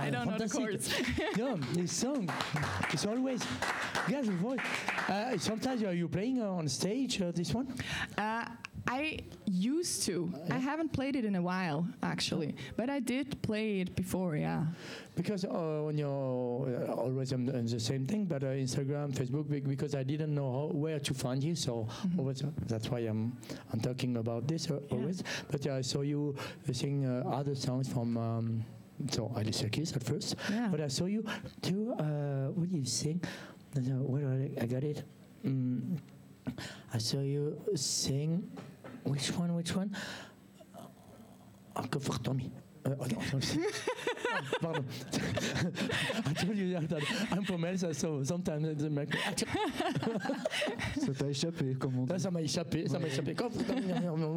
[0.00, 0.94] I don't know the chords.
[1.36, 2.30] no, this song.
[2.92, 3.42] It's always.
[4.08, 4.58] Yes, the voice.
[5.08, 7.72] Uh, sometimes are you playing on stage uh, this one?
[8.16, 8.44] Uh,
[8.88, 10.32] I used to.
[10.50, 14.36] I haven't played it in a while, actually, but I did play it before.
[14.36, 14.64] Yeah.
[15.14, 19.94] Because uh, on your uh, always on the, same thing, but uh, Instagram, Facebook, because
[19.94, 23.36] I didn't know how, where to find you, so always, that's why I'm
[23.72, 24.96] I'm talking about this uh, Yeah.
[24.96, 25.22] always.
[25.50, 26.34] But uh, I saw you
[26.72, 28.16] sing uh, other songs from.
[28.16, 28.64] Um,
[29.08, 30.68] so I Alicia Keys at first, Yeah.
[30.70, 31.24] but I saw you
[31.62, 31.94] too.
[31.98, 33.20] Uh, what do you sing?
[33.74, 35.04] Where I, I got it.
[35.46, 35.98] Mm,
[36.92, 38.42] I saw you sing.
[39.04, 39.54] Which one?
[39.54, 39.96] Which one?
[41.76, 42.50] Uh, Comfort Tommy.
[42.84, 43.40] Uh, oh, no, no,
[44.62, 44.84] pardon.
[46.26, 49.10] I told you that I'm from Elsa, so sometimes it's like,
[50.98, 52.12] Ça t'a échappé, comme on dit.
[52.12, 53.34] Là, ça m'a échappé, ça m'a échappé.
[53.34, 53.50] Quand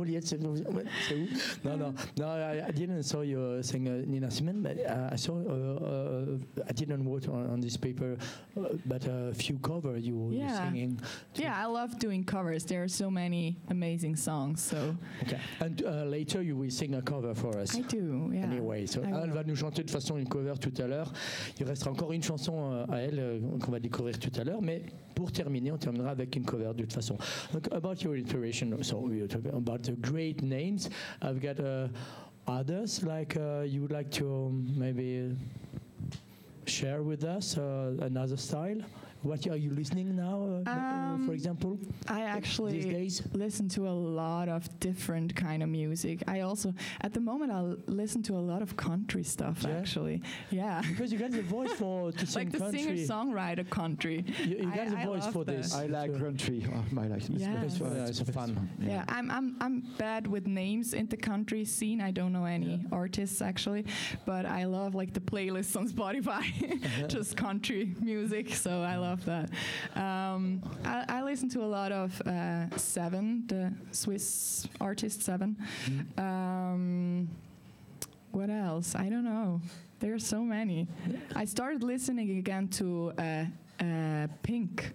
[0.03, 1.27] Juliette, c'est ouais, c'est où
[1.63, 2.25] Non, non, no.
[2.25, 5.36] I, I didn't saw you sing uh, Nina Simone, but uh, I saw.
[5.38, 8.17] Uh, uh, I didn't wrote on, on this paper,
[8.58, 10.65] uh, but a few cover you you Yeah.
[10.69, 10.99] singing.
[11.36, 12.65] Yeah, I love doing covers.
[12.65, 14.62] There are so many amazing songs.
[14.62, 15.39] So Okay.
[15.62, 17.75] And uh, later you will sing a cover for us.
[17.75, 18.32] I do.
[18.34, 18.46] Yeah.
[18.46, 19.34] Anyway, so elle will.
[19.34, 21.13] va nous chanter de façon une cover tout à l'heure.
[21.60, 24.62] Il restera encore une chanson euh, à elle euh, qu'on va découvrir tout à l'heure,
[24.62, 24.82] mais
[25.13, 27.15] pour terminer, on terminera avec une cover de toute façon.
[27.54, 30.89] Donc, about your inspiration, so we're talking about the great names.
[31.22, 31.89] I've got uh,
[32.48, 35.36] others like uh, you would like to um, maybe
[36.65, 38.82] share with us uh, another style?
[39.23, 43.21] What are you listening now, uh, uh, for Um, example, I actually these actually days?
[43.33, 46.21] listen to a lot of different kind of music.
[46.27, 49.63] I also, at the moment, I l- listen to a lot of country stuff.
[49.63, 49.77] Yeah?
[49.77, 52.79] Actually, yeah, Because you got the voice for to sing like the country.
[52.83, 54.25] singer-songwriter country.
[54.43, 55.55] You, you got I- the voice for that.
[55.55, 55.73] this.
[55.73, 56.65] I like So- country.
[56.67, 57.63] Oh, I like Yeah.
[57.63, 58.69] It's, uh, it's fun.
[58.81, 62.01] Yeah, I'm, I'm, I'm bad with names in the country scene.
[62.01, 62.88] I don't know any Yeah.
[63.03, 63.86] artists actually,
[64.25, 66.43] but I love like the playlists on Spotify,
[67.07, 68.53] just country music.
[68.53, 69.49] So I love that.
[69.95, 75.58] Um, I, I listen to a lot of uh, Seven, the Swiss artist Seven.
[76.17, 77.30] Um,
[78.32, 78.95] what else?
[78.95, 79.62] I don't know.
[79.99, 80.88] There are so many.
[81.36, 83.45] I started listening again to uh,
[83.79, 84.93] uh, Pink.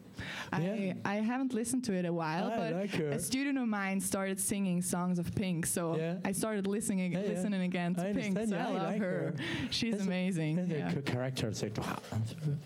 [0.52, 0.94] I, Yeah.
[1.04, 4.40] I haven't listened to it a while, I but like a student of mine started
[4.40, 6.16] singing songs of Pink, so Yeah.
[6.24, 7.28] I started listening Yeah, yeah.
[7.28, 8.36] listening again to I Pink.
[8.38, 9.06] So yeah, I I love like her.
[9.06, 9.34] her.
[9.70, 10.58] She's That's amazing.
[10.58, 10.90] And the yeah.
[10.90, 11.98] c- character, it's like, wow.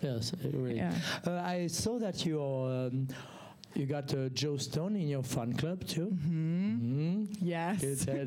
[0.03, 0.77] yes, really.
[0.77, 0.95] Yeah.
[1.27, 3.09] Uh, I saw that you um,
[3.75, 6.07] you got uh, Joss Stone in your fan club too.
[6.07, 7.37] hmm Mm.
[7.41, 7.83] Yes.
[7.83, 7.97] You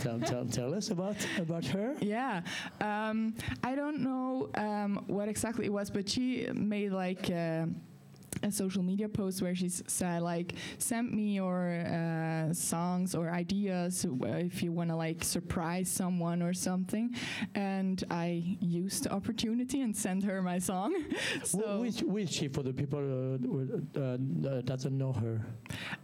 [0.00, 1.94] tell, tell, tell us about about her.
[2.00, 2.42] Yeah,
[2.80, 7.66] um, I don't know um, what exactly it was, but she made like uh,
[8.42, 14.04] a social media post where she said like, "Send me your uh, songs or ideas
[14.04, 17.14] if you want to like surprise someone or something,"
[17.54, 20.94] and I used the opportunity and sent her my song.
[21.44, 25.12] So who, is, who is she for the people uh, who uh, uh, doesn't know
[25.12, 25.40] her?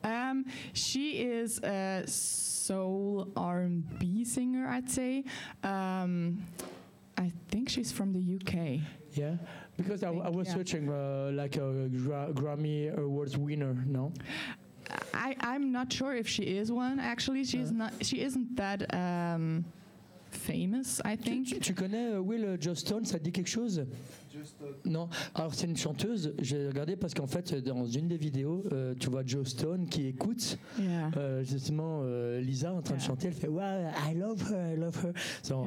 [0.04, 5.24] Um, she is a soul R&B singer, I'd say.
[5.62, 6.44] Um,
[7.16, 8.80] I think she's from the UK.
[9.12, 9.36] Yeah,
[9.78, 10.54] because I, I was yeah.
[10.54, 13.74] searching uh, like a gra- Grammy Awards winner.
[13.86, 14.12] No.
[15.14, 16.98] I, I'm not sure if she is one.
[16.98, 17.74] Actually, she's Uh.
[17.82, 17.92] not.
[18.04, 19.64] She isn't that um,
[20.30, 21.00] famous.
[21.04, 21.48] I think.
[21.48, 23.86] tu- tu connais euh, Will Joss Stone Ça te dit quelque chose
[24.84, 25.08] Non.
[25.34, 26.34] Alors c'est une chanteuse.
[26.40, 30.06] J'ai regardé parce qu'en fait dans une des vidéos, euh, tu vois Joe Stone qui
[30.06, 31.10] écoute Yeah.
[31.16, 33.06] euh, justement euh, Lisa en train de Yeah.
[33.06, 33.26] chanter.
[33.28, 33.62] Elle fait Wow,
[34.10, 35.12] I love her, I love her.
[35.42, 35.64] So,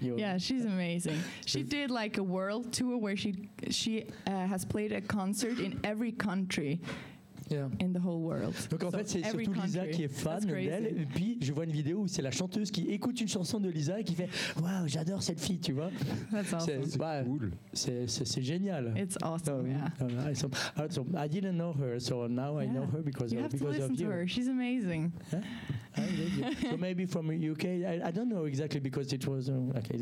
[0.00, 0.16] Yeah.
[0.16, 1.16] Yeah, she's amazing.
[1.46, 5.78] She did like a world tour where she she uh, has played a concert in
[5.84, 6.80] every country
[7.52, 7.68] yeah.
[7.80, 8.54] in the whole world.
[8.70, 9.90] Donc en So fait, c'est surtout Lisa country.
[9.92, 10.86] qui est fan d'elle.
[10.86, 13.68] Et puis, je vois une vidéo où c'est la chanteuse qui écoute une chanson de
[13.68, 14.28] Lisa et qui fait
[14.60, 15.90] Waouh, j'adore cette fille, tu vois.
[16.32, 16.60] Awesome.
[16.60, 17.52] C'est bah, Cool.
[17.72, 18.94] c'est- génial.
[18.96, 19.62] It's awesome.
[19.64, 19.70] oui.
[19.70, 19.90] Yeah.
[20.24, 22.90] Ah, I, so, ah, so I didn't know her, so now I know Yeah.
[22.96, 24.26] her because You of, have to because listen of to her.
[24.26, 25.12] She's amazing.
[25.96, 26.56] Really?
[26.70, 29.98] so maybe from UK, I, I don't know exactly because it was uh, okay.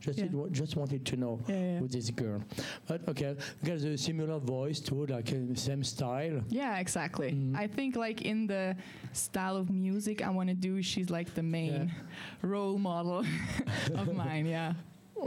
[0.00, 0.26] Just Yeah.
[0.26, 1.78] it- just wanted to know Yeah, yeah.
[1.78, 2.42] who this girl.
[2.86, 6.42] But okay, got a similar voice too, like uh, same style.
[6.50, 7.30] Yeah, exactly.
[7.32, 7.54] Mhm.
[7.56, 8.74] I think like in the
[9.12, 11.92] style of music I want to do, she's like the main
[12.42, 13.24] role model
[13.94, 14.46] of mine.
[14.46, 14.72] Yeah.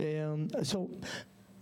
[0.00, 0.90] Um, so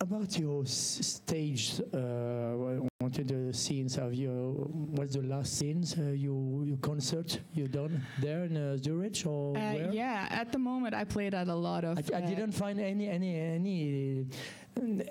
[0.01, 4.53] about your s- stage, uh, wanted the scenes of your
[4.97, 9.57] what's the last scenes uh, you your concert you done there in uh, Zurich or
[9.57, 10.29] Uh, yeah.
[10.31, 11.99] At the moment, I played at a lot of.
[11.99, 14.27] I, I uh, didn't find any any any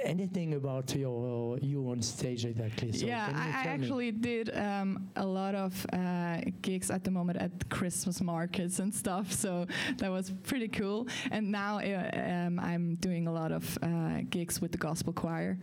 [0.03, 2.91] anything about your you on stage exactly.
[2.91, 3.83] So yeah, I, tell me?
[3.83, 8.93] actually did um, a lot of uh, gigs at the moment at Christmas markets and
[8.93, 11.07] stuff, so that was pretty cool.
[11.31, 15.57] And now uh, um, I'm doing a lot of uh, gigs with the gospel choir.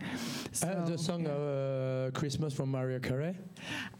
[0.51, 1.31] So, Uh, the song yeah.
[1.31, 3.35] uh, Christmas from Mariah Carey.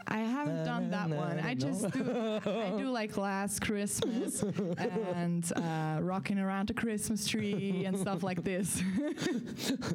[0.08, 1.38] I haven't done that one.
[1.40, 2.40] I just do.
[2.46, 8.42] I do like Last Christmas and uh, rocking around the Christmas tree and stuff like
[8.42, 8.82] this.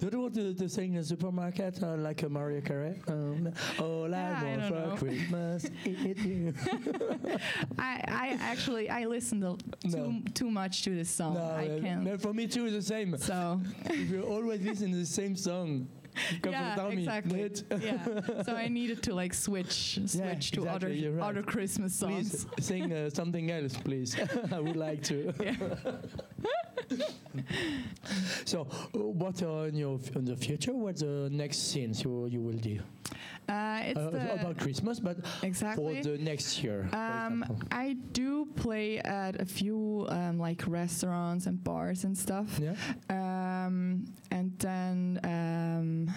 [0.00, 3.00] Don't you want to, to sing in the supermarket uh, like a Mariah Carey?
[3.08, 4.96] Um, all Yeah, I I want for know.
[4.96, 6.54] Christmas is you.
[7.78, 9.56] I, I actually I listen to
[9.90, 10.20] too No.
[10.34, 11.34] too much to this song.
[11.34, 12.02] no, I uh, can't.
[12.04, 13.16] no, for me too, it's the same.
[13.18, 15.88] So if you always listen to the same song,
[16.42, 17.50] come yeah, exactly.
[17.80, 18.04] Yeah.
[18.44, 21.28] So I needed to like switch switch to exactly, other right.
[21.30, 22.44] other Christmas songs.
[22.44, 24.16] Please sing uh, something else, please.
[24.52, 25.32] I would like to.
[25.40, 25.54] Yeah.
[28.44, 30.72] So, uh, what are in your in the future?
[30.72, 32.80] What's the next scenes you you will do
[33.48, 36.02] Uh, it's Uh, about Christmas, but exactly.
[36.02, 36.88] for the next year?
[36.92, 37.44] Um.
[37.72, 42.60] I do play at a few um, like restaurants and bars and stuff.
[42.60, 42.74] yeah.
[43.08, 46.14] Um, and then um,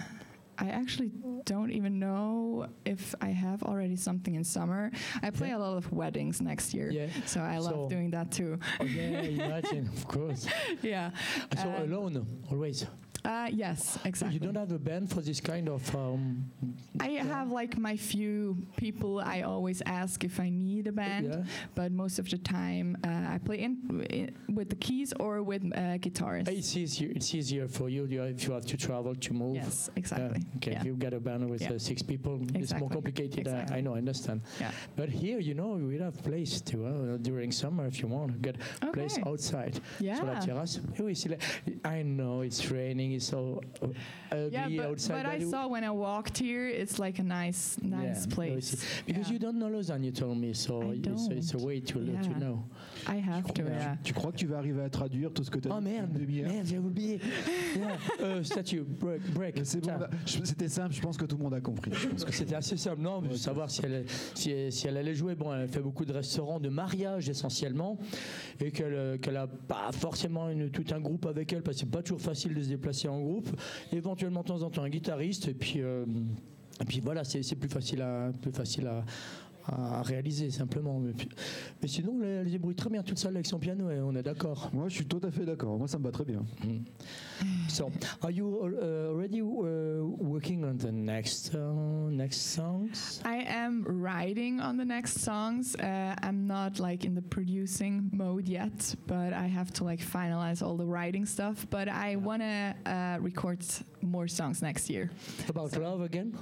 [0.62, 1.10] I actually
[1.44, 4.90] don't even know if I have already something in summer.
[5.26, 5.58] I play Yeah.
[5.58, 6.88] a lot of weddings next year.
[6.90, 7.08] Yeah.
[7.26, 8.58] So I love So- doing that too.
[8.80, 10.46] Oh, yeah, imagine, of course.
[10.82, 11.10] yeah.
[11.60, 12.86] So Um, alone, always.
[13.24, 14.34] Uh, yes, exactly.
[14.34, 15.94] You don't have a band for this kind of.
[15.94, 16.50] Um,
[17.00, 21.44] I have like my few people I always ask if I need a band, yeah.
[21.74, 25.62] but most of the time uh, I play in, i with the keys or with
[25.64, 26.48] uh, guitarists.
[26.48, 27.12] It's easier.
[27.14, 29.54] It's easier for you you- if you have to travel to move.
[29.56, 30.40] Yes, exactly.
[30.40, 30.80] Yeah, okay, Yeah.
[30.80, 31.72] if you get a band with Yeah.
[31.74, 33.46] uh, six people, it's more complicated.
[33.46, 33.76] I, Exactly.
[33.76, 34.40] I know, I understand.
[34.60, 34.72] Yeah.
[34.96, 38.42] But here, you know, we have place to uh, during summer if you want.
[38.42, 38.56] Get
[38.92, 40.16] place outside Yeah.
[40.16, 40.64] sur la.
[40.98, 41.14] Oui,
[41.84, 43.11] I know it's raining.
[43.14, 43.86] It's so uh,
[44.30, 45.22] ugly Yeah, but, outside.
[45.24, 48.84] but I saw when I walked here, it's like a nice, nice Yeah, place.
[49.06, 49.32] Because Yeah.
[49.34, 52.38] you don't know Lausanne, you told me, so it's, it's a way to, to Yeah.
[52.38, 52.64] know.
[53.08, 53.96] I have to, yeah.
[54.04, 55.84] Tu crois que tu vas arriver à traduire tout ce que tu as Oh dit
[55.90, 57.20] merde, merde, j'ai oublié.
[57.76, 57.96] Yeah.
[58.20, 59.56] Euh, statue, break, break.
[59.56, 59.90] Bon,
[60.26, 61.90] c'était simple, je pense que tout le monde a compris.
[62.30, 65.34] C'était assez simple, non, savoir si elle, si, elle- si elle allait jouer.
[65.34, 67.98] Bon, elle fait beaucoup de restaurants, de mariage essentiellement,
[68.60, 71.80] et qu'elle euh, qu'elle a pas forcément une- tout un groupe avec elle, parce que
[71.80, 73.48] c'est pas toujours facile de se déplacer en groupe.
[73.92, 76.04] Éventuellement, de temps en temps, un guitariste, et puis, euh,
[76.80, 79.04] et puis voilà, c'est c'est plus facile à, plus facile à,
[79.66, 80.98] à réaliser simplement.
[80.98, 81.12] Mais,
[81.80, 84.70] mais sinon, elle, débrouille très bien toute seule avec son piano, et on est d'accord.
[84.72, 85.78] Moi, je suis tout à fait d'accord.
[85.78, 86.44] Moi, ça me va très bien.
[87.68, 87.90] So,
[88.22, 93.20] are you uh, already uh, working on the next uh, next songs?
[93.24, 95.74] I am writing on the next songs.
[95.76, 100.62] Uh, I'm not like in the producing mode yet, but I have to like finalize
[100.62, 101.66] all the writing stuff.
[101.70, 103.64] But I want to uh, record
[104.02, 105.10] more songs next year.
[105.48, 106.36] About love again?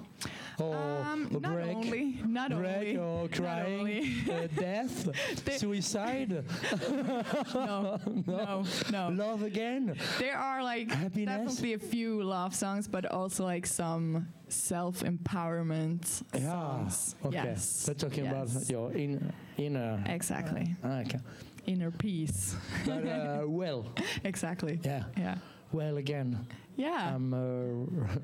[0.59, 1.77] Or um, a not break?
[1.77, 3.81] only, not break only, or not crying?
[3.81, 4.15] only.
[4.31, 5.09] uh, death?
[5.45, 6.31] They- suicide?
[7.55, 9.09] no, no, no.
[9.11, 9.97] Love again?
[10.19, 11.37] There are like Happiness?
[11.39, 16.41] definitely a few love songs, but also like some self-empowerment Yeah.
[16.41, 17.15] songs.
[17.25, 17.37] Okay.
[17.37, 17.65] Yes.
[17.65, 20.03] So talking about your in, inner.
[20.07, 21.19] exactly Ah, okay.
[21.67, 22.57] inner peace.
[22.87, 23.87] But, uh, well,
[24.25, 24.81] exactly.
[24.85, 25.05] yeah.
[25.17, 25.37] Yeah.
[25.73, 26.47] Well, again,
[26.77, 27.15] Yeah.
[27.15, 27.39] I'm uh,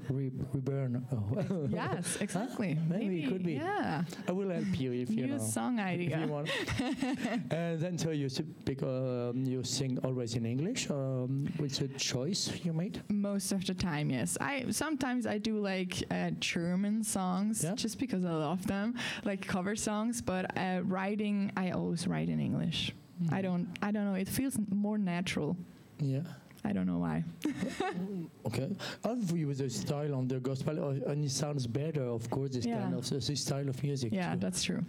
[0.09, 1.05] re- reborn.
[1.13, 1.69] Oh.
[1.71, 2.79] yes, exactly.
[2.89, 3.55] Maybe it could be.
[3.55, 4.03] Yeah.
[4.29, 5.39] I will help you if you New know.
[5.39, 6.27] song If you idea.
[6.27, 6.49] want.
[7.53, 10.91] and then so you speak, you sing always in English.
[10.91, 13.03] Um, it's a choice you made.
[13.11, 14.37] Most of the time, yes.
[14.41, 17.75] I sometimes I do like uh, German songs Yeah?
[17.75, 18.95] just because I love them,
[19.25, 20.23] like cover songs.
[20.23, 22.93] But uh, writing, I always write in English.
[23.31, 23.67] I don't.
[23.83, 24.15] I don't know.
[24.19, 25.57] It feels more natural.
[26.01, 26.21] Yeah.
[26.67, 27.23] I don't know why.
[28.47, 28.69] Okay.
[29.05, 32.65] I've used the style on the gospel, uh, and it sounds better, of course, this
[32.67, 32.81] Yeah.
[32.83, 34.13] kind of uh, this style of music.
[34.13, 34.41] Yeah, too.
[34.41, 34.83] that's true.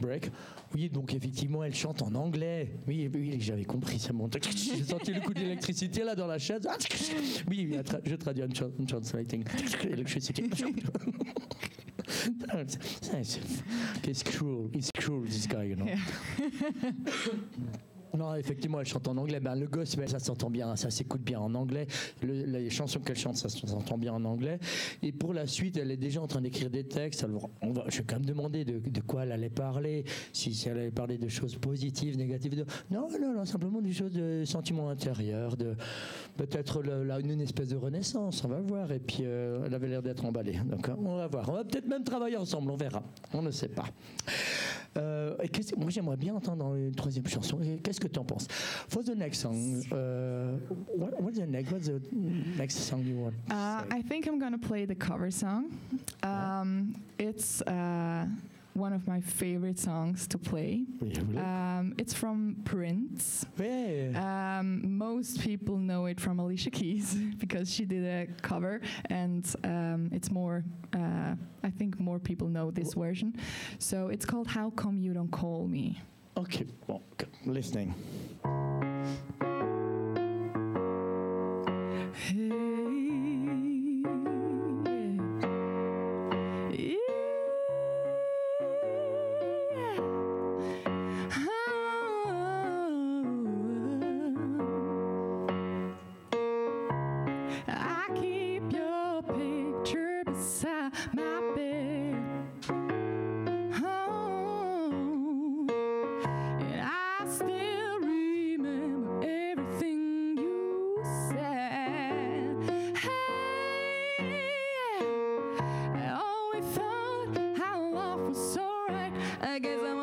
[0.00, 0.30] Break.
[0.74, 2.68] Oui, donc effectivement, elle chante en anglais.
[2.86, 4.28] Oui, oui, j'avais compris, c'est bon.
[4.50, 6.66] J'ai senti le coup d'électricité là dans la chaise.
[6.68, 6.76] Ah,
[7.48, 9.44] oui, oui, tra- je traduis, I'm translating.
[9.84, 10.50] Electricity.
[10.50, 10.62] It's
[12.52, 15.86] ah, cruel, it's cruel, this guy, you know.
[15.86, 15.98] Yeah.
[18.16, 19.40] Non, effectivement, elle chante en anglais.
[19.40, 21.86] Ben, le gospel, ça s'entend bien, ça s'écoute bien en anglais.
[22.22, 24.58] Le- les chansons qu'elle chante, ça s'entend bien en anglais.
[25.02, 27.26] Et pour la suite, elle est déjà en train d'écrire des textes.
[27.88, 31.28] Je vais quand même demander de, quoi elle allait parler, si, elle allait parler de
[31.28, 32.64] choses positives, négatives.
[32.90, 35.74] Non, non, non, simplement des choses de sentiments intérieurs, de
[36.36, 36.82] peut-être
[37.20, 38.44] une espèce de renaissance.
[38.44, 38.92] On va voir.
[38.92, 40.58] Et puis, euh, elle avait l'air d'être emballée.
[40.64, 41.48] Donc, on va voir.
[41.48, 42.70] On va peut-être même travailler ensemble.
[42.70, 43.02] On verra.
[43.32, 43.86] On ne sait pas.
[44.96, 45.34] Euh,
[45.76, 47.58] moi, j'aimerais bien entendre une troisième chanson.
[47.82, 48.46] Qu'est-ce que tu en penses?
[48.88, 50.58] For the next song, uh,
[50.96, 51.72] what, what's the next?
[51.72, 52.00] What's the
[52.56, 53.34] next song you want?
[53.50, 53.82] Uh?
[53.90, 55.72] I think I'm gonna play the cover song.
[56.22, 58.26] Um, it's uh,
[58.74, 60.84] one of my favorite songs to play.
[61.38, 63.46] Um, it's from Prince.
[63.56, 64.58] Yeah.
[64.58, 70.10] Um, most people know it from Alicia Keys because she did a cover, and um,
[70.12, 70.64] it's more.
[70.92, 73.36] Uh, I think more people know this version.
[73.78, 76.00] So it's called "How Come You Don't Call Me."
[76.36, 77.02] okay, well,
[77.46, 77.94] listening.
[82.16, 82.83] I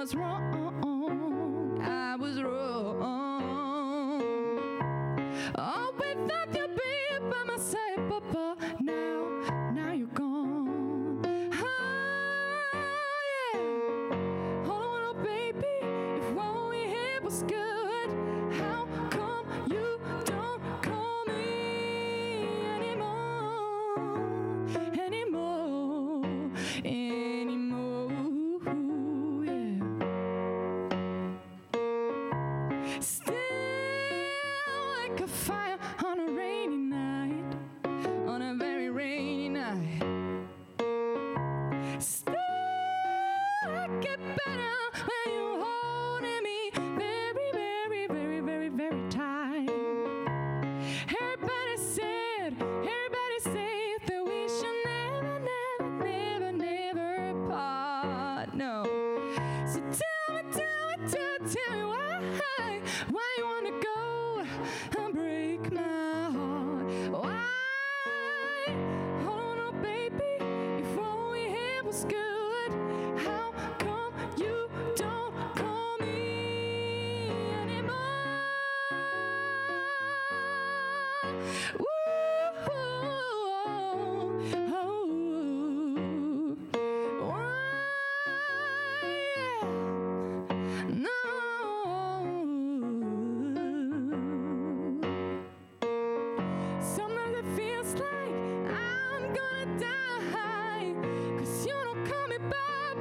[0.02, 0.51] what's wrong.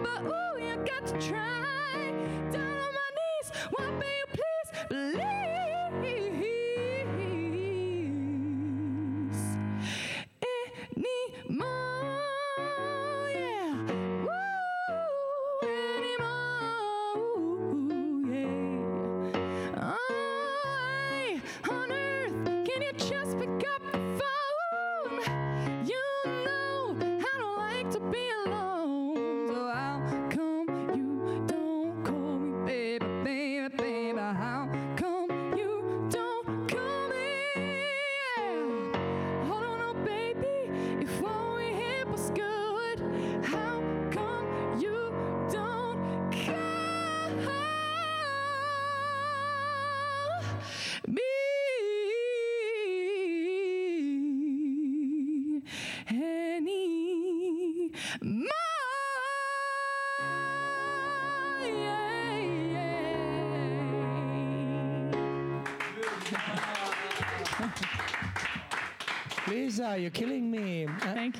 [0.02, 2.12] But ooh, you got to try.
[2.52, 3.90] Down on my knees, why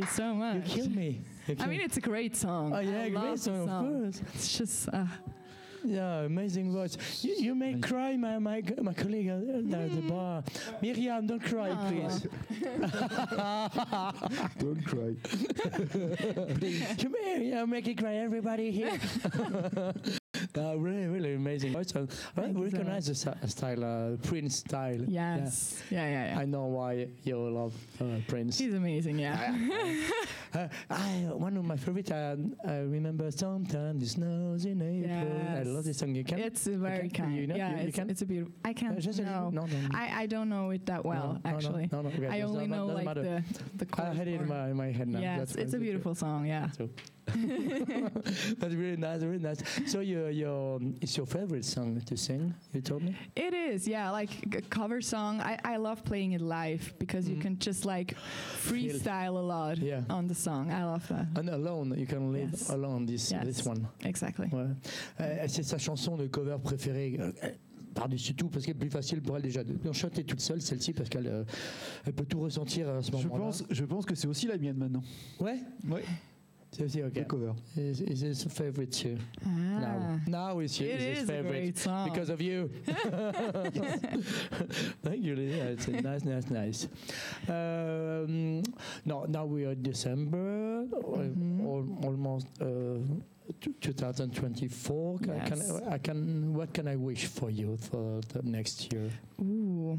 [0.01, 0.57] you so much.
[0.57, 1.20] you kill me.
[1.46, 2.72] You I mean, it's a great song.
[2.74, 4.22] Oh, yeah, I great love the song, of course.
[4.34, 5.05] It's just, uh,
[5.84, 6.96] Yeah, amazing voice.
[7.22, 10.44] You, you may cry, my, my, my colleague at the bar.
[10.82, 12.26] Miriam, don't cry, please.
[14.59, 15.14] Don't cry.
[16.59, 16.86] please.
[17.01, 18.98] Come here, yeah, make it cry, everybody here.
[20.57, 21.76] Uh, really, really amazing.
[21.76, 21.82] I
[22.36, 23.14] recognize the
[23.48, 25.01] style, uh, Prince style.
[25.07, 25.82] yes.
[25.90, 26.40] Yeah, yeah, yeah.
[26.40, 28.59] I know why you love uh, Prince.
[28.59, 29.55] He's amazing, yeah.
[30.53, 32.34] Uh, I, one of my favorite, uh,
[32.66, 35.40] I remember sometimes it snows in April.
[35.57, 36.14] I love this song.
[36.14, 36.38] You can?
[36.38, 37.36] it's very can- kind.
[37.36, 38.10] you know- yeah, you- you it's, can?
[38.10, 38.52] it's a beautiful.
[38.64, 38.98] I Uh, can't.
[39.00, 39.50] just no.
[39.50, 39.88] no, no, no.
[39.94, 41.88] I, I don't know it that well, no, no, actually.
[41.92, 43.22] No, no, okay, I only know like matter.
[43.22, 45.20] the the I had it in my, in my head now.
[45.20, 46.46] Yes, That's it's a beautiful song.
[46.46, 46.70] Yeah.
[46.76, 46.88] So
[48.58, 49.60] that's really nice, really nice.
[49.86, 52.54] So your your it's your favorite song to sing?
[52.72, 53.14] You told me.
[53.36, 55.40] It is, yeah, like a cover song.
[55.40, 57.42] I, I love playing it live because you Mhm.
[57.42, 58.14] can just like
[58.68, 60.02] freestyle a lot Yeah.
[60.10, 60.70] on the song.
[60.72, 61.26] I love that.
[61.36, 62.70] And alone, you can live Yes.
[62.70, 63.06] alone.
[63.06, 63.44] This Yes.
[63.46, 63.86] this one.
[64.04, 64.48] Exactly.
[64.52, 64.74] Ouais.
[65.20, 67.16] Euh, c'est sa chanson de cover préférée.
[67.20, 67.32] euh,
[67.92, 70.92] Par-dessus tout, parce qu'elle est plus facile pour elle déjà de chanter toute seule, celle-ci,
[70.92, 71.42] parce qu'elle euh,
[72.06, 73.44] elle peut tout ressentir à ce Je moment-là.
[73.46, 75.02] pense, je pense que c'est aussi la mienne maintenant.
[75.40, 75.56] Ouais,
[75.90, 76.04] Ouais,
[76.70, 77.26] c'est aussi ok.
[77.26, 77.50] cover.
[77.76, 79.16] Is, is his favorite too?
[79.44, 80.16] Ah.
[80.28, 81.62] Now, now it's, your- It it's his is a favorite.
[81.62, 82.08] great song.
[82.12, 82.70] because of you.
[85.02, 85.34] Thank you.
[85.36, 86.88] It's nice, nice, nice.
[87.48, 88.62] Um,
[89.04, 91.66] no, now we are December, Mhm.
[91.66, 93.00] al- almost uh,
[93.61, 95.18] 2024.
[95.18, 95.70] Can, can Yes.
[95.88, 99.11] I can what can I wish for you for the next year?
[99.40, 99.98] Ooh.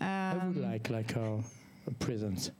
[0.00, 1.42] I would Um, like like a,
[1.86, 2.52] a present.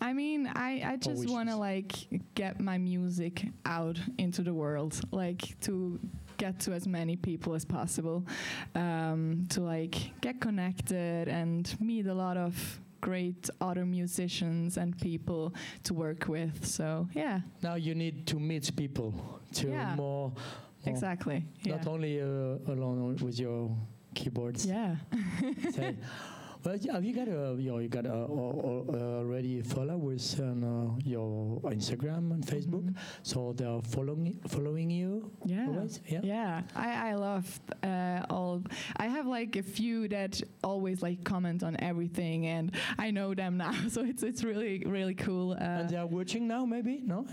[0.00, 1.92] I mean, I, I just want to like
[2.34, 5.98] get my music out into the world, like to
[6.36, 8.26] get to as many people as possible,
[8.74, 15.52] um, to like get connected and meet a lot of great other musicians and people
[15.86, 16.64] to work with.
[16.64, 19.12] So yeah, Now you need to meet people
[19.58, 19.94] to Yeah.
[19.96, 21.38] more, more exactly.
[21.66, 21.76] Yeah.
[21.76, 23.70] not only uh, alone with your
[24.14, 24.64] keyboards.
[24.66, 24.96] yeah.
[26.64, 30.98] Well, have you got a you, know, you got a, a, already followers on uh,
[31.04, 32.86] your Instagram and Facebook,
[33.22, 35.30] so they are following following you.
[35.44, 35.66] Yeah.
[35.68, 36.00] always?
[36.08, 36.20] yeah.
[36.22, 37.44] Yeah, I, I love
[37.82, 38.43] uh, all.
[38.96, 43.56] I have like a few that always like comment on everything, and I know them
[43.56, 45.52] now, so it's it's really really cool.
[45.52, 47.02] Uh, And they are watching now, maybe?
[47.04, 47.26] No?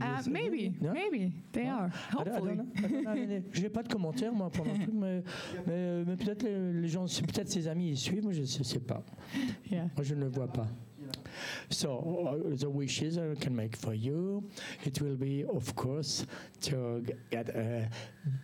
[0.00, 0.92] Uh, maybe, No?
[0.92, 1.70] maybe they No?
[1.70, 1.92] are.
[1.92, 2.54] I don't- I don't Hopefully.
[2.56, 2.66] know.
[2.76, 3.10] I don't know.
[3.10, 5.22] Allez, J'ai pas de commentaires moi pendant le truc, mais,
[5.66, 9.02] mais, mais peut-être les, les gens, peut-être ses amis ils suivent, moi je sais pas.
[9.70, 9.88] Yeah.
[9.96, 10.66] Moi je ne le vois pas.
[11.70, 11.88] So
[12.50, 14.42] uh, the wishes I can make for you,
[14.84, 16.26] it will be of course
[16.62, 17.88] to get a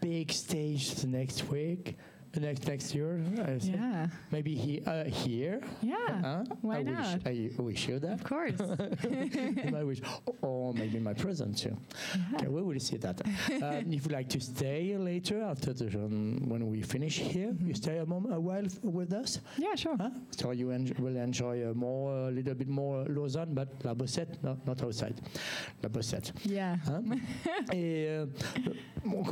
[0.01, 1.97] big stage the next week,
[2.41, 3.21] next next year.
[3.39, 3.59] I.
[3.63, 4.07] Yeah.
[4.31, 5.61] Maybe he, uh, here?
[5.83, 5.95] Yeah.
[6.23, 6.45] Huh?
[6.63, 7.25] why I not?
[7.25, 8.15] Wish, I wish you that.
[8.15, 8.59] Of course.
[9.85, 10.01] wish,
[10.43, 11.77] or maybe my present too.
[12.35, 13.21] Okay, we will see that.
[13.63, 17.75] um, if you like to stay later after the um, when we finish here, you
[17.75, 19.41] stay a, mom- a while with us?
[19.59, 19.97] yeah, sure.
[19.97, 20.11] Huh?
[20.31, 24.43] So you en- will enjoy uh, more, a little bit more Lausanne, but La Bossette,
[24.43, 25.21] no, not outside.
[25.83, 26.33] La Bossette.
[26.45, 26.77] Yeah.
[26.87, 27.21] Hein?
[27.73, 28.27] Et euh,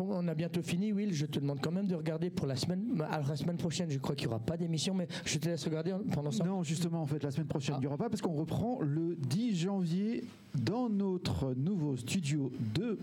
[0.00, 2.91] on a bientôt fini, Will, je te demande quand même de regarder pour la semaine.
[3.01, 5.64] Alors la semaine prochaine, je crois qu'il n'y aura pas d'émission, mais je te laisse
[5.64, 6.45] regarder pendant ça.
[6.45, 7.78] Non, justement, en fait, la semaine prochaine, Ah.
[7.78, 10.24] il n'y aura pas parce qu'on reprend le 10 janvier
[10.55, 12.99] dans notre nouveau studio de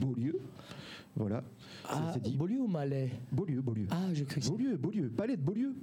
[0.00, 0.38] Beaulieu.
[1.16, 1.42] Voilà,
[1.88, 2.36] Ah, dit.
[2.36, 3.10] Beaulieu ou Malais?
[3.30, 3.86] Beaulieu, Beaulieu.
[3.90, 4.40] Ah, j'ai cru.
[4.40, 5.08] Beaulieu, Beaulieu.
[5.16, 5.74] Palais de Beaulieu.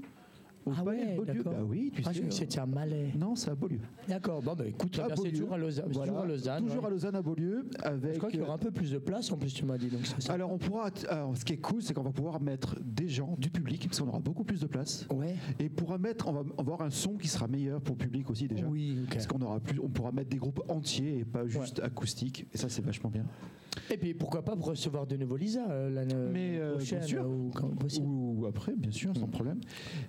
[0.66, 1.44] Au Ah palais ouais, de Beaulieu.
[1.44, 2.24] Bah oui, tu Ah, sais.
[2.30, 3.12] c'était à Malais.
[3.18, 3.80] Non, c'est à Beaulieu.
[4.08, 5.86] D'accord, bon, bah écoute, bien, c'est toujours à Lausanne.
[5.92, 6.12] Voilà.
[6.12, 6.64] Toujours à Lausanne.
[6.66, 6.88] Toujours ouais.
[6.88, 7.66] à Lausanne, à Beaulieu.
[7.82, 9.78] Avec, Je crois qu'il y aura un peu plus de place, en plus, tu m'as
[9.78, 9.88] dit.
[9.88, 10.90] Donc ça, Alors, on pourra.
[11.10, 14.00] alors, ce qui est cool, c'est qu'on va pouvoir mettre des gens, du public, parce
[14.00, 15.08] qu'on aura beaucoup plus de place.
[15.12, 15.36] Ouais.
[15.60, 18.48] Et pourra mettre, on va avoir un son qui sera meilleur pour le public aussi
[18.48, 18.68] déjà.
[18.68, 19.14] Oui, ok.
[19.14, 22.46] Parce qu'on aura plus, on pourra mettre des groupes entiers et pas juste acoustiques.
[22.54, 23.26] Et ça, c'est vachement bien.
[23.90, 27.52] Et puis pourquoi pas pour recevoir de nouveau Lisa euh, l'année euh, prochaine euh, ou
[27.56, 28.06] quand possible.
[28.06, 29.32] Ou après, bien sûr, sans Mm.
[29.32, 29.60] problème.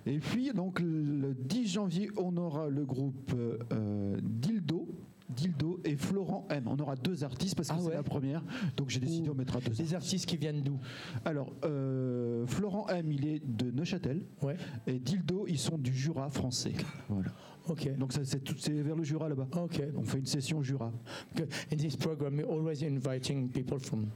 [0.05, 3.31] Et puis, donc, le 10 janvier, on aura le groupe
[3.71, 4.87] euh, Dildo.
[5.29, 6.65] Dildo et Florent M.
[6.67, 7.93] On aura deux artistes parce que Ah c'est ouais.
[7.95, 8.43] la première.
[8.77, 10.77] Donc j'ai décidé on mettra deux Des artistes qui viennent d'où?
[11.25, 14.21] Alors, euh, Florent M, il est de Neuchâtel.
[14.43, 14.57] Ouais.
[14.85, 16.73] Et Dildo, ils sont du Jura français.
[17.09, 17.31] Voilà.
[17.67, 17.89] Ok.
[17.97, 19.47] Donc c'est tout- c'est vers le Jura là-bas.
[19.63, 19.81] Ok.
[19.97, 20.91] On fait une session Jura.
[21.35, 21.47] Good.
[21.71, 24.07] In this program, we're always inviting people from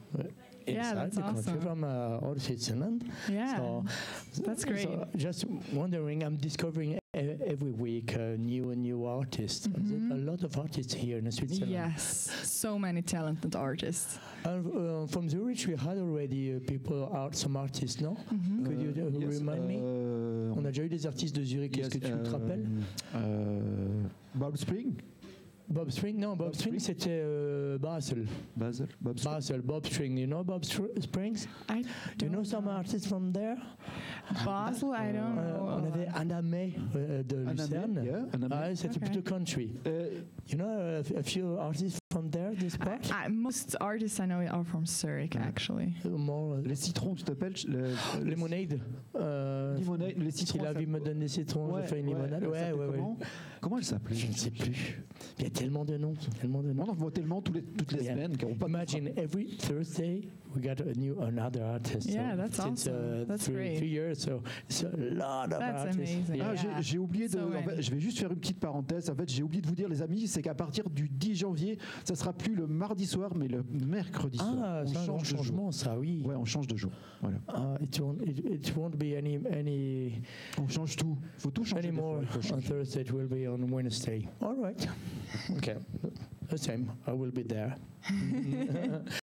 [0.67, 1.61] Yeah, inside that's the country, awesome.
[1.61, 3.11] from uh, all Switzerland.
[3.29, 3.57] Yeah.
[3.57, 3.85] So,
[4.43, 4.83] That's great.
[4.83, 6.99] So just wondering, I'm discovering e-
[7.45, 9.69] every week a new and new artist.
[9.73, 11.71] There's a lot of artists here in Switzerland.
[11.71, 12.29] Yes.
[12.43, 14.19] So many talented artists.
[14.45, 18.17] And, uh, from Zurich, we had already uh, people out, some artists, no?
[18.65, 19.77] Could you uh, Yes, remind me?
[20.57, 22.65] On a déjà eu des artistes de Zurich, est-ce yes, que tu te euh, rappelles
[23.15, 24.03] euh,
[24.35, 24.93] Bob Spring
[25.69, 26.97] Bob Spring Non, Bob, Bob Spring, Spring.
[26.97, 28.25] c'était euh, Basel.
[28.55, 30.17] Basel Bob Spring Basel, Bob Spring.
[30.17, 31.47] You know Bob Str- Springs?
[31.69, 31.81] I
[32.17, 33.57] Do you know don't some artists from there?
[34.45, 35.67] Basel, I don't Euh, know.
[35.67, 38.01] on avait Anna May euh, de Anna May, Lucerne.
[38.03, 38.55] yeah, Anna May.
[38.55, 39.05] Ah, c'était Okay.
[39.11, 39.71] plutôt country.
[39.85, 40.09] Euh,
[40.49, 43.11] You know a, f- a few artists from there, this part?
[43.11, 45.45] I, I, most artists I know are from Zurich, Yeah.
[45.47, 45.93] actually.
[46.05, 47.89] More, uh, les citrons, tu t'appelles le,
[48.23, 48.79] le- Lemonade.
[49.15, 50.63] Euh, Limonade, les si citrons.
[50.63, 52.43] la ça- vie me donne des citrons, Ouais, je fais une ouais, limonade.
[52.45, 52.95] Ouais, ouais, ouais.
[52.95, 53.17] comment?
[53.59, 54.15] Comment elle s'appelait?
[54.15, 55.03] Je ne sais plus.
[55.37, 56.89] Il y a tellement de noms, tellement de On noms.
[56.89, 58.13] en voit tellement tous les- toutes les Yeah.
[58.13, 60.21] semaines qu'on pas Imagine every Thursday
[60.55, 62.07] we got a new another artist.
[62.09, 63.21] Yeah, so that's since, awesome.
[63.21, 63.77] uh, That's three, great.
[63.77, 65.97] three years, so it's a lot of That's artists.
[66.15, 66.35] amazing.
[66.35, 66.49] Yeah.
[66.51, 66.81] Ah, j'ai- Yeah.
[66.81, 67.33] j'ai oublié de.
[67.33, 69.09] So en fait, je vais juste faire une petite parenthèse.
[69.09, 71.77] En fait, j'ai oublié de vous dire, les amis, c'est qu'à partir du 10 janvier,
[72.03, 74.55] ça sera plus le mardi soir, mais le mercredi soir.
[74.57, 75.37] Ah, on un grand change de jour.
[75.37, 76.23] changement, ça, oui.
[76.25, 76.91] Ouais, on change de jour.
[77.21, 77.37] Voilà.
[77.49, 80.21] Uh, it, won't, it, it won't be any, any
[80.59, 81.17] On change tout.
[81.37, 81.87] Faut tout changer.
[81.87, 82.61] anymore on changer.
[82.67, 83.01] Thursday.
[83.01, 84.27] It will be on Wednesday.
[84.41, 84.87] All right.
[85.57, 85.75] okay.
[86.49, 86.91] The same.
[87.05, 87.75] I will be there.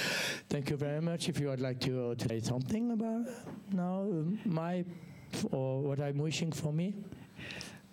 [0.53, 1.29] Thank you very much.
[1.29, 3.25] If you would like to, uh, say something about
[3.71, 4.07] now,
[4.45, 4.85] my
[5.51, 6.93] or what I'm wishing for me.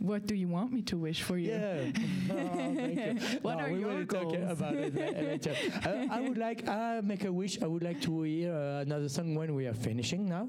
[0.01, 1.53] What do you want me to wish for you?
[1.53, 1.93] Yeah.
[2.33, 3.39] Oh, thank you.
[3.43, 4.51] What No, are we your will talk goals?
[4.59, 5.55] about it la- later.
[5.85, 7.61] Uh, I would like, I make a wish.
[7.61, 10.49] I would like to hear uh, another song when we are finishing now.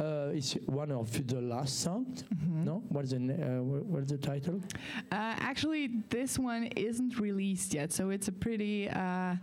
[0.00, 2.22] Uh, it's one of the last songs.
[2.22, 2.64] Mm-hmm.
[2.64, 4.60] No, what's the uh, what's the title?
[5.10, 9.34] Uh, actually, this one isn't released yet, so it's a pretty uh,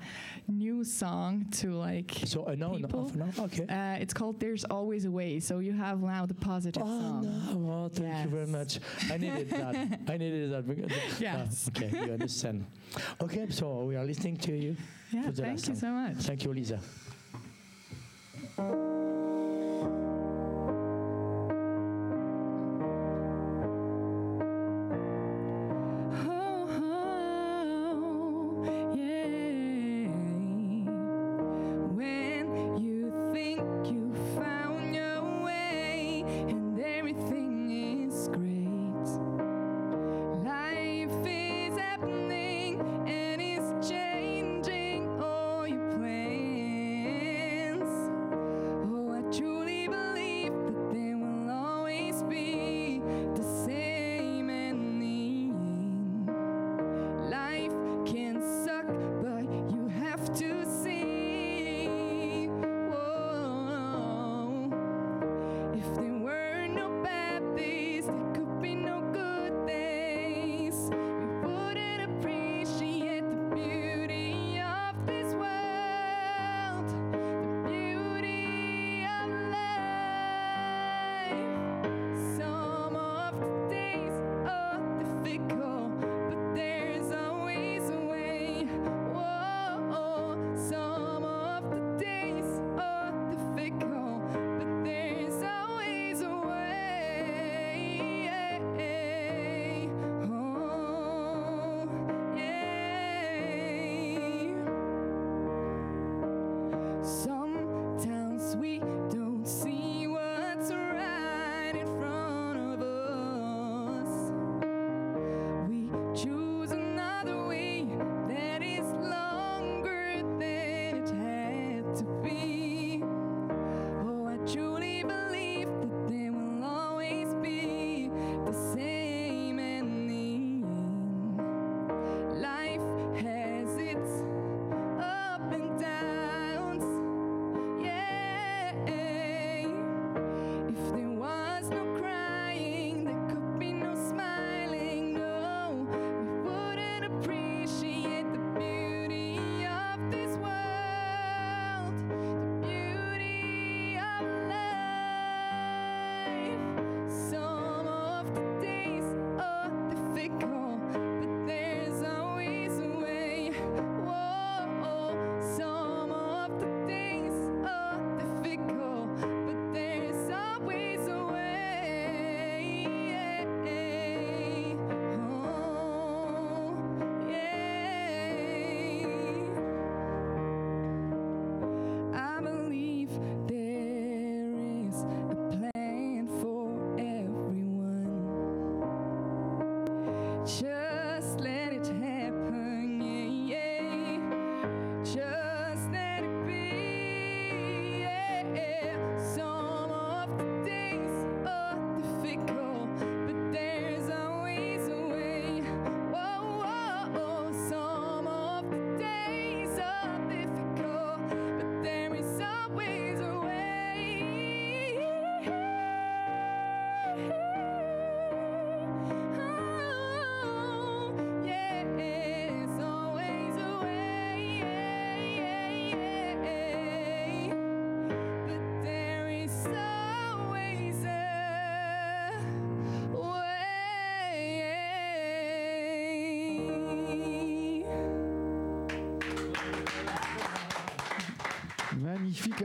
[0.48, 2.12] new song to like.
[2.26, 3.08] So uh, no, no, People?
[3.08, 3.44] half an.
[3.46, 3.66] Okay.
[3.68, 7.22] Uh, it's called "There's Always a Way," so you have now the positive Oh song.
[7.68, 7.74] no!
[7.74, 8.80] Oh, thank you very much.
[9.12, 9.76] I needed that.
[10.08, 10.68] I needed that.
[10.68, 11.70] because- Yes.
[11.70, 12.66] Ah, okay, you understand.
[13.22, 14.76] Okay, so we are listening to you.
[15.12, 16.16] Yeah, thank you so much.
[16.18, 16.80] Thank you, Lisa.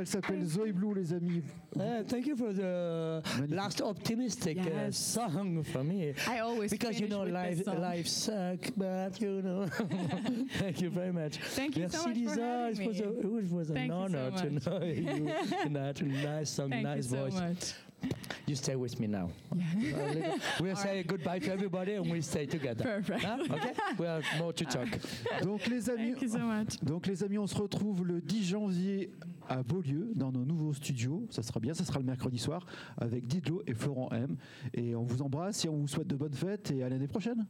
[0.04, 1.42] Elle s'appelle Soë Blue, les amis.
[1.76, 3.56] Uh, thank you for the Magnifique.
[3.56, 6.12] last optimistic uh, song for me.
[6.28, 9.66] I always Because you know with life this life suck, but you know.
[10.58, 11.38] Thank you very much.
[11.38, 12.34] Thank you Merci so much Lisa.
[12.34, 13.04] for having it was, me.
[13.06, 15.70] a, it was an Thank you so to know you.
[15.70, 17.72] Nice, nice song, Thank nice you so much.
[18.46, 19.30] You stay with me now.
[19.78, 20.36] Yeah.
[20.60, 22.84] We'll say goodbye to everybody and we'll stay together.
[22.84, 23.24] Perfect.
[23.24, 23.38] Huh?
[23.50, 23.72] Okay?
[23.98, 24.88] We have more to talk.
[25.42, 26.78] Donc les amis, Thank you so much.
[26.82, 29.10] donc les amis, on se retrouve le 10 janvier
[29.48, 31.26] à Beaulieu dans nos nouveaux studios.
[31.30, 32.66] Ça sera bien, ça sera le mercredi soir
[32.98, 34.36] avec Didlo et Florent M.
[34.74, 37.46] Et on vous embrasse et on vous souhaite de bonnes fêtes et à l'année prochaine.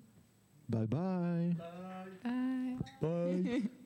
[0.68, 1.56] Bye bye.
[2.22, 2.76] Bye.
[3.02, 3.70] Bye.